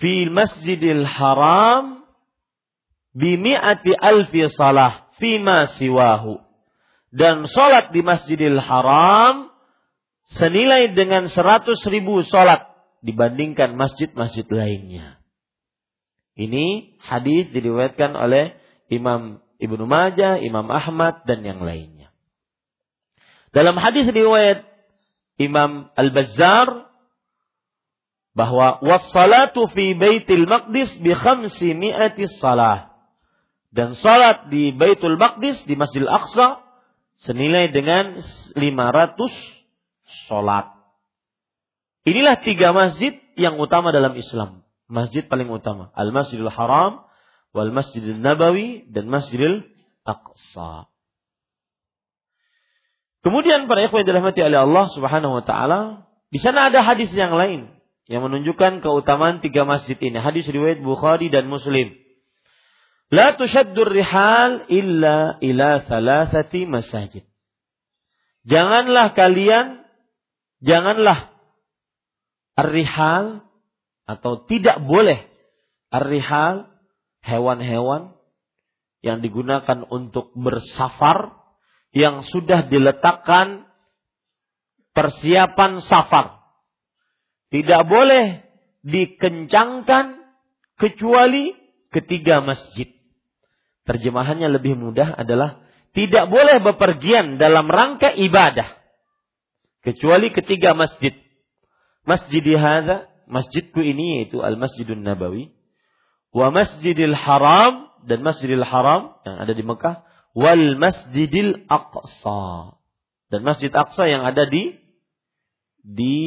fi 0.00 0.24
masjidil 0.32 1.04
haram 1.04 2.08
bimi'ati 3.12 3.92
alfi 4.00 4.48
salah 4.48 5.11
fima 5.20 5.68
siwahu. 5.76 6.40
Dan 7.12 7.44
salat 7.44 7.92
di 7.92 8.00
masjidil 8.00 8.56
haram 8.56 9.52
senilai 10.36 10.96
dengan 10.96 11.28
seratus 11.28 11.84
ribu 11.88 12.24
salat 12.24 12.72
dibandingkan 13.04 13.76
masjid-masjid 13.76 14.46
lainnya. 14.48 15.20
Ini 16.32 16.96
hadis 17.04 17.52
diriwayatkan 17.52 18.16
oleh 18.16 18.56
Imam 18.88 19.44
Ibnu 19.60 19.84
Majah, 19.84 20.40
Imam 20.40 20.72
Ahmad 20.72 21.28
dan 21.28 21.44
yang 21.44 21.60
lainnya. 21.60 22.08
Dalam 23.52 23.76
hadis 23.76 24.08
riwayat 24.08 24.64
Imam 25.36 25.92
Al-Bazzar 25.92 26.88
bahwa 28.32 28.80
wassalatu 28.80 29.68
fi 29.68 29.92
baitil 29.92 30.48
maqdis 30.48 30.96
bi 31.04 31.12
khamsi 31.12 31.76
mi'ati 31.76 32.32
salah. 32.40 32.91
Dan 33.72 33.96
salat 33.96 34.52
di 34.52 34.70
Baitul 34.76 35.16
Maqdis 35.16 35.64
di 35.64 35.74
Masjidil 35.80 36.08
Aqsa 36.08 36.60
senilai 37.24 37.72
dengan 37.72 38.20
500 38.52 38.60
salat. 40.28 40.76
Inilah 42.04 42.36
tiga 42.44 42.76
masjid 42.76 43.16
yang 43.38 43.56
utama 43.56 43.94
dalam 43.94 44.12
Islam. 44.12 44.66
Masjid 44.90 45.24
paling 45.24 45.48
utama. 45.48 45.88
Al-Masjidil 45.96 46.52
Haram, 46.52 47.08
wal 47.56 47.72
Masjidil 47.72 48.20
Nabawi, 48.20 48.92
dan 48.92 49.08
Masjidil 49.08 49.64
Aqsa. 50.04 50.92
Kemudian 53.22 53.70
para 53.70 53.86
ikhwan 53.86 54.02
dirahmati 54.02 54.42
oleh 54.42 54.66
Allah 54.66 54.90
Subhanahu 54.90 55.40
wa 55.40 55.44
taala, 55.46 56.10
di 56.34 56.42
sana 56.42 56.68
ada 56.68 56.82
hadis 56.82 57.08
yang 57.14 57.30
lain 57.38 57.70
yang 58.10 58.26
menunjukkan 58.26 58.82
keutamaan 58.82 59.38
tiga 59.38 59.62
masjid 59.62 59.94
ini. 60.02 60.18
Hadis 60.18 60.50
riwayat 60.50 60.82
Bukhari 60.82 61.30
dan 61.30 61.46
Muslim. 61.46 62.01
La 63.12 63.36
tushaddur 63.36 63.92
rihal 63.92 64.64
illa 64.72 65.36
ila 65.44 65.84
thalathati 65.84 66.64
masajid. 66.64 67.28
Janganlah 68.48 69.12
kalian 69.12 69.84
janganlah 70.64 71.28
ar-rihal 72.56 73.44
atau 74.08 74.48
tidak 74.48 74.80
boleh 74.80 75.28
ar-rihal 75.92 76.72
hewan-hewan 77.20 78.16
yang 79.04 79.20
digunakan 79.20 79.84
untuk 79.92 80.32
bersafar 80.32 81.36
yang 81.92 82.24
sudah 82.24 82.64
diletakkan 82.72 83.68
persiapan 84.96 85.84
safar. 85.84 86.40
Tidak 87.52 87.82
boleh 87.84 88.40
dikencangkan 88.80 90.16
kecuali 90.80 91.52
ketiga 91.92 92.40
masjid. 92.40 93.01
Terjemahannya 93.82 94.46
lebih 94.50 94.78
mudah 94.78 95.18
adalah 95.18 95.62
tidak 95.92 96.30
boleh 96.30 96.62
bepergian 96.62 97.36
dalam 97.36 97.68
rangka 97.68 98.14
ibadah 98.14 98.82
kecuali 99.82 100.30
ketiga 100.30 100.72
masjid. 100.72 101.12
Masjid 102.02 102.42
hadza, 102.58 103.06
masjidku 103.30 103.78
ini 103.78 104.22
yaitu 104.22 104.42
Al-Masjidun 104.42 105.06
Nabawi, 105.06 105.54
wa 106.34 106.50
Masjidil 106.50 107.14
Haram 107.14 107.86
dan 108.02 108.26
Masjidil 108.26 108.66
Haram 108.66 109.14
yang 109.22 109.38
ada 109.38 109.52
di 109.54 109.62
Mekah 109.62 110.02
wal 110.34 110.80
Masjidil 110.80 111.70
Aqsa. 111.70 112.80
Dan 113.30 113.46
Masjid 113.46 113.70
Aqsa 113.70 114.10
yang 114.10 114.26
ada 114.26 114.48
di 114.50 114.74
di 115.82 116.18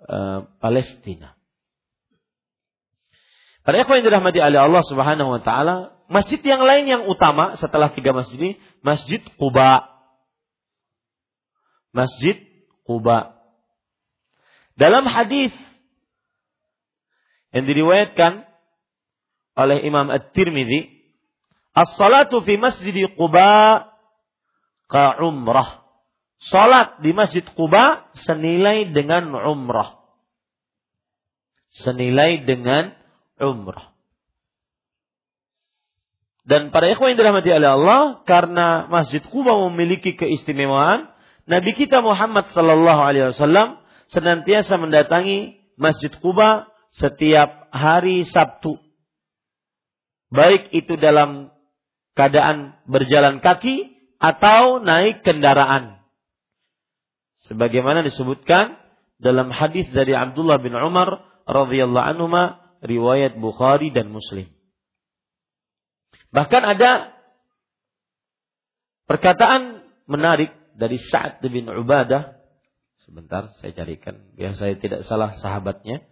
uh, 0.00 0.48
Palestina. 0.60 1.35
Para 3.66 3.82
ikhwan 3.82 3.98
yang 3.98 4.06
dirahmati 4.14 4.38
oleh 4.38 4.62
Allah 4.62 4.82
Subhanahu 4.86 5.34
wa 5.34 5.40
taala, 5.42 5.98
masjid 6.06 6.38
yang 6.38 6.62
lain 6.62 6.86
yang 6.86 7.02
utama 7.10 7.58
setelah 7.58 7.90
tiga 7.90 8.14
masjid 8.14 8.38
ini, 8.38 8.52
Masjid 8.78 9.18
Quba. 9.34 9.90
Masjid 11.90 12.46
Quba. 12.86 13.34
Dalam 14.78 15.02
hadis 15.10 15.50
yang 17.50 17.66
diriwayatkan 17.66 18.46
oleh 19.58 19.82
Imam 19.82 20.14
At-Tirmidzi 20.14 20.96
As-salatu 21.76 22.40
fi 22.40 22.56
masjid 22.56 23.04
Quba 23.12 23.84
ka 24.88 25.20
umrah. 25.20 25.84
Salat 26.40 27.04
di 27.04 27.12
Masjid 27.12 27.44
Quba 27.44 28.08
senilai 28.24 28.88
dengan 28.96 29.28
umrah. 29.36 30.00
Senilai 31.76 32.48
dengan 32.48 32.96
umrah. 33.40 33.96
Dan 36.46 36.70
para 36.70 36.86
ikhwan 36.94 37.14
yang 37.14 37.18
dirahmati 37.18 37.50
oleh 37.50 37.70
Allah, 37.74 38.02
karena 38.22 38.86
Masjid 38.86 39.18
Quba 39.18 39.58
memiliki 39.66 40.14
keistimewaan, 40.14 41.10
Nabi 41.46 41.74
kita 41.74 42.02
Muhammad 42.02 42.46
sallallahu 42.54 43.00
alaihi 43.02 43.34
wasallam 43.34 43.82
senantiasa 44.14 44.78
mendatangi 44.78 45.58
Masjid 45.74 46.10
Quba 46.14 46.70
setiap 46.94 47.66
hari 47.74 48.22
Sabtu. 48.30 48.78
Baik 50.30 50.70
itu 50.70 50.94
dalam 50.94 51.50
keadaan 52.14 52.78
berjalan 52.86 53.42
kaki 53.42 53.94
atau 54.22 54.78
naik 54.78 55.26
kendaraan. 55.26 56.02
Sebagaimana 57.46 58.02
disebutkan 58.02 58.74
dalam 59.22 59.54
hadis 59.54 59.86
dari 59.94 60.14
Abdullah 60.14 60.58
bin 60.58 60.74
Umar 60.74 61.22
radhiyallahu 61.46 62.06
anhu 62.06 62.26
riwayat 62.82 63.38
Bukhari 63.38 63.92
dan 63.94 64.10
Muslim. 64.12 64.48
Bahkan 66.32 66.62
ada 66.64 67.16
perkataan 69.06 69.86
menarik 70.10 70.52
dari 70.76 71.00
Sa'ad 71.00 71.40
bin 71.46 71.70
Ubadah. 71.70 72.36
Sebentar 73.06 73.54
saya 73.62 73.70
carikan 73.70 74.34
biar 74.34 74.58
saya 74.58 74.74
tidak 74.76 75.06
salah 75.06 75.38
sahabatnya. 75.38 76.02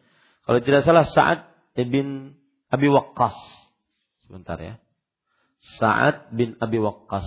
Kalau 0.47 0.61
tidak 0.62 0.87
salah 0.87 1.05
Sa'ad 1.09 1.51
bin 1.75 2.39
Abi 2.71 2.89
Waqqas. 2.89 3.35
Sebentar 4.25 4.57
ya. 4.62 4.79
Sa'ad 5.81 6.31
bin 6.33 6.55
Abi 6.62 6.79
Waqqas. 6.79 7.27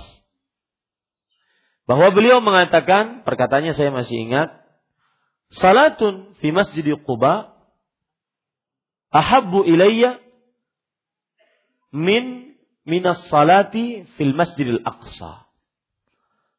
Bahwa 1.87 2.11
beliau 2.11 2.43
mengatakan, 2.43 3.23
perkataannya 3.23 3.71
saya 3.71 3.95
masih 3.95 4.27
ingat, 4.27 4.51
Salatun 5.47 6.35
fi 6.43 6.51
masjid 6.51 6.83
Quba 6.83 7.56
ahabbu 9.11 9.63
ilayya 9.65 10.19
min 11.91 12.55
minas 12.87 13.27
salati 13.27 14.07
fil 14.15 14.33
masjidil 14.35 14.83
aqsa. 14.83 15.47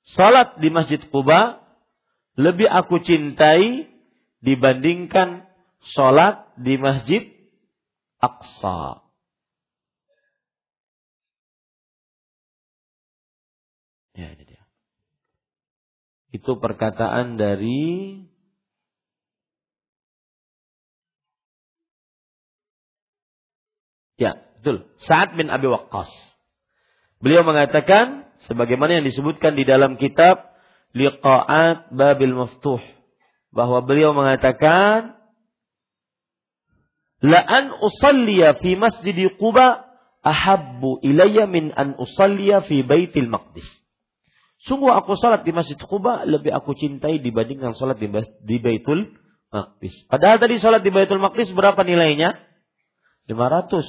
Salat 0.09 0.57
di 0.57 0.73
Masjid 0.73 1.01
Quba 1.05 1.61
lebih 2.41 2.65
aku 2.65 3.05
cintai 3.05 3.93
dibandingkan 4.41 5.45
salat 5.85 6.49
di 6.57 6.81
Masjid 6.81 7.29
Aqsa. 8.19 9.05
Ya, 14.17 14.35
ini 14.35 14.45
dia. 14.49 14.65
Itu 16.35 16.59
perkataan 16.59 17.39
dari 17.39 18.19
Ya, 24.19 24.43
betul. 24.59 24.91
Sa'ad 25.07 25.39
bin 25.39 25.47
Abi 25.49 25.71
Waqqas. 25.71 26.11
Beliau 27.23 27.47
mengatakan 27.47 28.27
sebagaimana 28.51 28.99
yang 28.99 29.07
disebutkan 29.07 29.55
di 29.55 29.63
dalam 29.63 29.95
kitab 29.95 30.43
Liqa'at 30.95 31.95
Babil 31.95 32.35
Maftuh 32.35 32.83
bahwa 33.55 33.83
beliau 33.87 34.13
mengatakan 34.13 35.19
la 37.23 37.41
an 37.43 37.75
usalliya 37.79 38.59
fi 38.59 38.75
masjid 38.75 39.15
Quba 39.39 39.87
ahabbu 40.23 41.03
ilayya 41.07 41.47
min 41.47 41.71
an 41.75 41.95
usalliya 41.99 42.67
fi 42.67 42.83
Baitil 42.83 43.31
Maqdis. 43.31 43.67
Sungguh 44.67 44.91
aku 44.91 45.15
salat 45.15 45.47
di 45.47 45.55
Masjid 45.55 45.79
Quba 45.79 46.27
lebih 46.27 46.51
aku 46.51 46.75
cintai 46.75 47.23
dibandingkan 47.23 47.79
salat 47.79 48.03
di, 48.03 48.11
di 48.43 48.57
Baitul 48.59 49.15
Maqdis. 49.55 49.95
Padahal 50.11 50.43
tadi 50.43 50.59
salat 50.59 50.83
di 50.83 50.91
Baitul 50.91 51.23
Maqdis 51.23 51.55
berapa 51.55 51.79
nilainya? 51.87 52.48
500. 53.29 53.85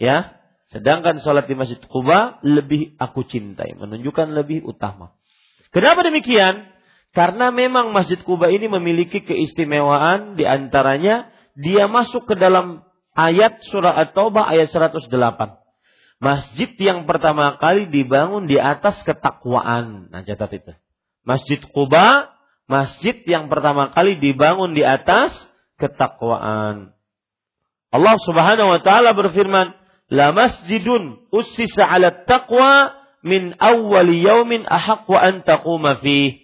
Ya. 0.00 0.40
Sedangkan 0.70 1.18
salat 1.18 1.50
di 1.50 1.58
Masjid 1.58 1.82
Quba 1.82 2.38
lebih 2.46 2.94
aku 2.94 3.26
cintai, 3.26 3.74
menunjukkan 3.74 4.30
lebih 4.30 4.62
utama. 4.62 5.18
Kenapa 5.74 6.06
demikian? 6.06 6.70
Karena 7.10 7.50
memang 7.50 7.90
Masjid 7.90 8.22
Quba 8.22 8.54
ini 8.54 8.70
memiliki 8.70 9.18
keistimewaan 9.18 10.38
di 10.38 10.46
antaranya 10.46 11.26
dia 11.58 11.90
masuk 11.90 12.30
ke 12.30 12.38
dalam 12.38 12.86
ayat 13.18 13.66
surah 13.66 13.98
At-Taubah 14.06 14.46
ayat 14.46 14.70
108. 14.70 15.10
Masjid 16.22 16.70
yang 16.78 17.08
pertama 17.10 17.58
kali 17.58 17.90
dibangun 17.90 18.46
di 18.46 18.54
atas 18.60 19.00
ketakwaan. 19.02 20.12
Nah, 20.12 20.22
catat 20.22 20.52
itu. 20.54 20.72
Masjid 21.26 21.58
Quba, 21.58 22.30
masjid 22.70 23.18
yang 23.26 23.50
pertama 23.50 23.90
kali 23.90 24.22
dibangun 24.22 24.76
di 24.76 24.86
atas 24.86 25.34
ketakwaan. 25.82 26.94
Allah 27.90 28.16
Subhanahu 28.22 28.70
wa 28.70 28.80
taala 28.80 29.10
berfirman, 29.14 29.74
"La 30.10 30.30
masjidun 30.30 31.26
ussisa 31.34 31.86
'ala 31.86 32.22
taqwa 32.26 32.94
min 33.26 33.54
awwal 33.58 34.10
yaumin 34.10 34.62
ahqqu 34.62 35.14
an 35.14 35.42
taquma 35.42 35.98
fihi. 35.98 36.38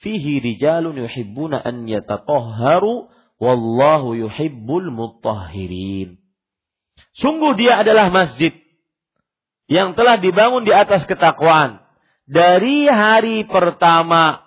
Fihi 0.00 0.40
rijalun 0.40 0.96
yuhibbuna 0.96 1.60
an 1.60 1.84
yatatahharu 1.88 3.08
wallahu 3.40 4.16
yuhibbul 4.16 4.88
mutahhirin." 4.88 6.16
Sungguh 7.16 7.56
dia 7.56 7.80
adalah 7.80 8.08
masjid 8.12 8.56
yang 9.68 9.92
telah 9.96 10.16
dibangun 10.16 10.64
di 10.64 10.72
atas 10.72 11.04
ketakwaan 11.04 11.80
dari 12.28 12.86
hari 12.86 13.46
pertama 13.46 14.46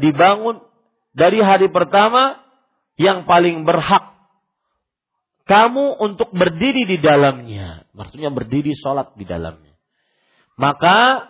dibangun 0.00 0.60
dari 1.14 1.38
hari 1.40 1.70
pertama 1.70 2.43
yang 2.94 3.26
paling 3.26 3.66
berhak 3.66 4.14
kamu 5.44 6.00
untuk 6.00 6.32
berdiri 6.32 6.88
di 6.88 6.96
dalamnya. 6.98 7.84
Maksudnya 7.92 8.32
berdiri 8.32 8.72
sholat 8.72 9.12
di 9.14 9.28
dalamnya. 9.28 9.76
Maka 10.56 11.28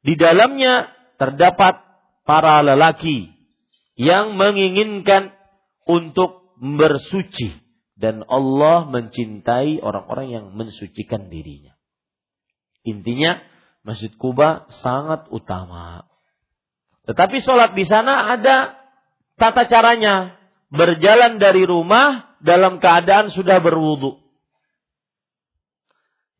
di 0.00 0.16
dalamnya 0.16 0.88
terdapat 1.20 1.76
para 2.24 2.64
lelaki 2.64 3.28
yang 4.00 4.40
menginginkan 4.40 5.36
untuk 5.84 6.56
bersuci 6.56 7.60
dan 8.00 8.24
Allah 8.24 8.88
mencintai 8.88 9.84
orang-orang 9.84 10.32
yang 10.32 10.46
mensucikan 10.56 11.28
dirinya. 11.28 11.76
Intinya 12.80 13.44
Masjid 13.84 14.08
Kuba 14.16 14.64
sangat 14.80 15.28
utama. 15.28 16.08
Tetapi 17.04 17.44
sholat 17.44 17.76
di 17.76 17.84
sana 17.84 18.40
ada 18.40 18.76
tata 19.36 19.68
caranya. 19.68 20.39
Berjalan 20.70 21.42
dari 21.42 21.66
rumah 21.66 22.38
dalam 22.38 22.78
keadaan 22.78 23.34
sudah 23.34 23.58
berwudu. 23.58 24.22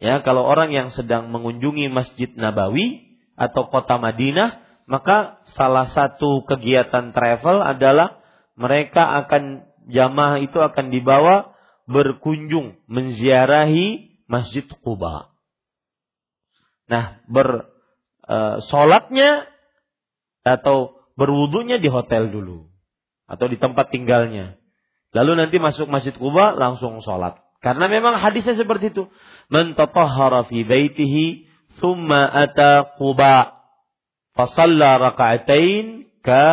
Ya, 0.00 0.24
kalau 0.24 0.48
orang 0.48 0.72
yang 0.72 0.94
sedang 0.96 1.28
mengunjungi 1.28 1.92
Masjid 1.92 2.32
Nabawi 2.32 3.20
atau 3.36 3.68
kota 3.68 4.00
Madinah, 4.00 4.64
maka 4.88 5.44
salah 5.52 5.92
satu 5.92 6.46
kegiatan 6.48 7.12
travel 7.12 7.60
adalah 7.60 8.22
mereka 8.56 9.18
akan 9.26 9.68
jamaah 9.90 10.40
itu 10.40 10.56
akan 10.56 10.88
dibawa 10.88 11.52
berkunjung 11.90 12.80
menziarahi 12.88 14.14
Masjid 14.30 14.64
Kuba. 14.80 15.34
Nah, 16.86 17.20
ber 17.26 17.66
e, 18.24 18.36
atau 20.40 20.96
berwudunya 21.18 21.76
di 21.76 21.92
hotel 21.92 22.32
dulu 22.32 22.69
atau 23.30 23.46
di 23.46 23.56
tempat 23.62 23.94
tinggalnya. 23.94 24.58
Lalu 25.14 25.38
nanti 25.38 25.62
masuk 25.62 25.86
Masjid 25.86 26.14
Kuba 26.14 26.58
langsung 26.58 26.98
sholat. 26.98 27.38
Karena 27.62 27.86
memang 27.86 28.18
hadisnya 28.18 28.58
seperti 28.58 28.90
itu. 28.90 29.06
Man 29.46 29.78
fi 29.78 30.58
baitihi 30.66 31.46
thumma 31.78 32.26
ata 32.26 32.98
Quba 32.98 33.54
fasalla 34.34 34.98
raka'atain 34.98 36.10
ka 36.26 36.46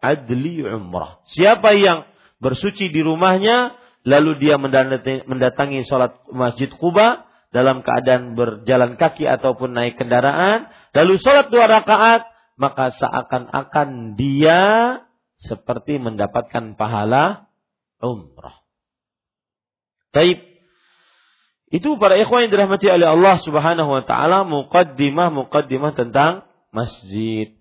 adli 0.00 0.64
umrah. 0.64 1.24
Siapa 1.28 1.72
yang 1.76 2.08
bersuci 2.40 2.88
di 2.92 3.00
rumahnya 3.00 3.76
lalu 4.04 4.40
dia 4.40 4.56
mendatangi 5.24 5.84
sholat 5.84 6.16
Masjid 6.32 6.72
Kuba 6.72 7.28
dalam 7.50 7.82
keadaan 7.82 8.38
berjalan 8.38 8.94
kaki 8.94 9.26
ataupun 9.26 9.74
naik 9.74 9.98
kendaraan, 9.98 10.70
lalu 10.94 11.18
sholat 11.18 11.50
dua 11.50 11.66
rakaat, 11.66 12.22
maka 12.54 12.94
seakan-akan 12.94 14.14
dia 14.14 14.62
seperti 15.40 15.96
mendapatkan 15.96 16.76
pahala 16.76 17.48
umrah. 18.00 18.60
Taib. 20.12 20.38
Itu 21.70 21.96
para 22.02 22.18
ikhwan 22.18 22.50
yang 22.50 22.52
dirahmati 22.52 22.90
oleh 22.90 23.08
Allah 23.14 23.38
Subhanahu 23.40 23.90
wa 23.94 24.02
taala 24.02 24.42
muqaddimah 24.42 25.30
muqaddimah 25.30 25.94
tentang 25.94 26.44
masjid. 26.74 27.54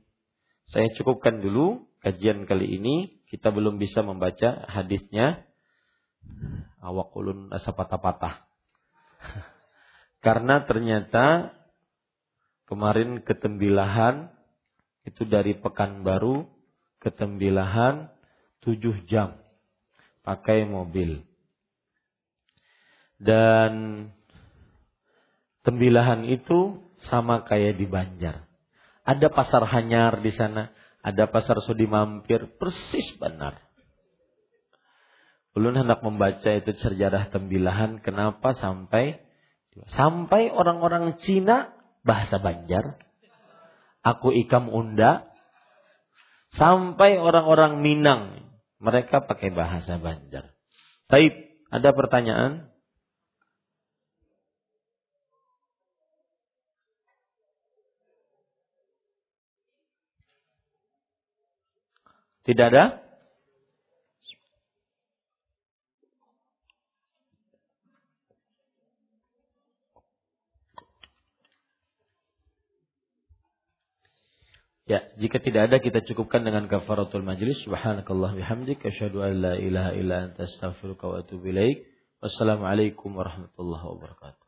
Saya 0.66 0.90
cukupkan 0.98 1.40
dulu 1.46 1.88
kajian 2.02 2.50
kali 2.50 2.82
ini. 2.82 3.22
Kita 3.30 3.54
belum 3.54 3.78
bisa 3.78 4.02
membaca 4.02 4.66
hadisnya. 4.66 5.46
Awakulun 6.82 7.54
asa 7.54 7.70
patah-patah. 7.70 8.50
Karena 10.26 10.66
ternyata 10.66 11.54
kemarin 12.66 13.22
ketembilahan 13.22 14.34
itu 15.06 15.30
dari 15.30 15.54
Pekanbaru 15.54 16.59
ketembilahan 17.00 18.12
tujuh 18.64 19.08
jam 19.08 19.40
pakai 20.24 20.68
mobil. 20.68 21.24
Dan 23.20 23.72
tembilahan 25.68 26.24
itu 26.28 26.80
sama 27.10 27.44
kayak 27.44 27.80
di 27.80 27.88
Banjar. 27.88 28.48
Ada 29.04 29.28
pasar 29.32 29.64
Hanyar 29.68 30.24
di 30.24 30.32
sana, 30.32 30.72
ada 31.04 31.28
pasar 31.28 31.60
Sudi 31.66 31.88
Mampir, 31.90 32.60
persis 32.60 33.16
benar. 33.20 33.60
Belum 35.52 35.74
hendak 35.76 36.06
membaca 36.06 36.48
itu 36.48 36.72
sejarah 36.78 37.34
tembilahan, 37.34 38.00
kenapa 38.06 38.54
sampai 38.54 39.20
Sampai 39.88 40.52
orang-orang 40.52 41.16
Cina 41.24 41.72
bahasa 42.04 42.42
Banjar. 42.42 43.00
Aku 44.04 44.36
ikam 44.36 44.68
unda. 44.68 45.29
Sampai 46.58 47.22
orang-orang 47.22 47.82
Minang. 47.82 48.50
Mereka 48.80 49.28
pakai 49.28 49.52
bahasa 49.52 50.00
Banjar. 50.00 50.56
Baik, 51.12 51.36
ada 51.70 51.90
pertanyaan? 51.92 52.70
Tidak 62.48 62.66
ada? 62.66 63.09
Ya, 74.90 75.06
jika 75.22 75.38
tidak 75.38 75.70
ada 75.70 75.78
kita 75.78 76.02
cukupkan 76.02 76.42
dengan 76.42 76.66
kafaratul 76.66 77.22
majlis. 77.22 77.62
Subhanakallah 77.62 78.34
bihamdik 78.34 78.82
asyhadu 78.82 79.22
an 79.22 79.38
la 79.38 79.54
ilaha 79.54 79.94
illa 79.94 80.16
anta 80.26 80.50
astaghfiruka 80.50 81.06
wa 81.06 81.22
atubu 81.22 81.54
ilaik. 81.54 81.86
Wassalamualaikum 82.26 83.14
warahmatullahi 83.14 83.86
wabarakatuh. 83.86 84.39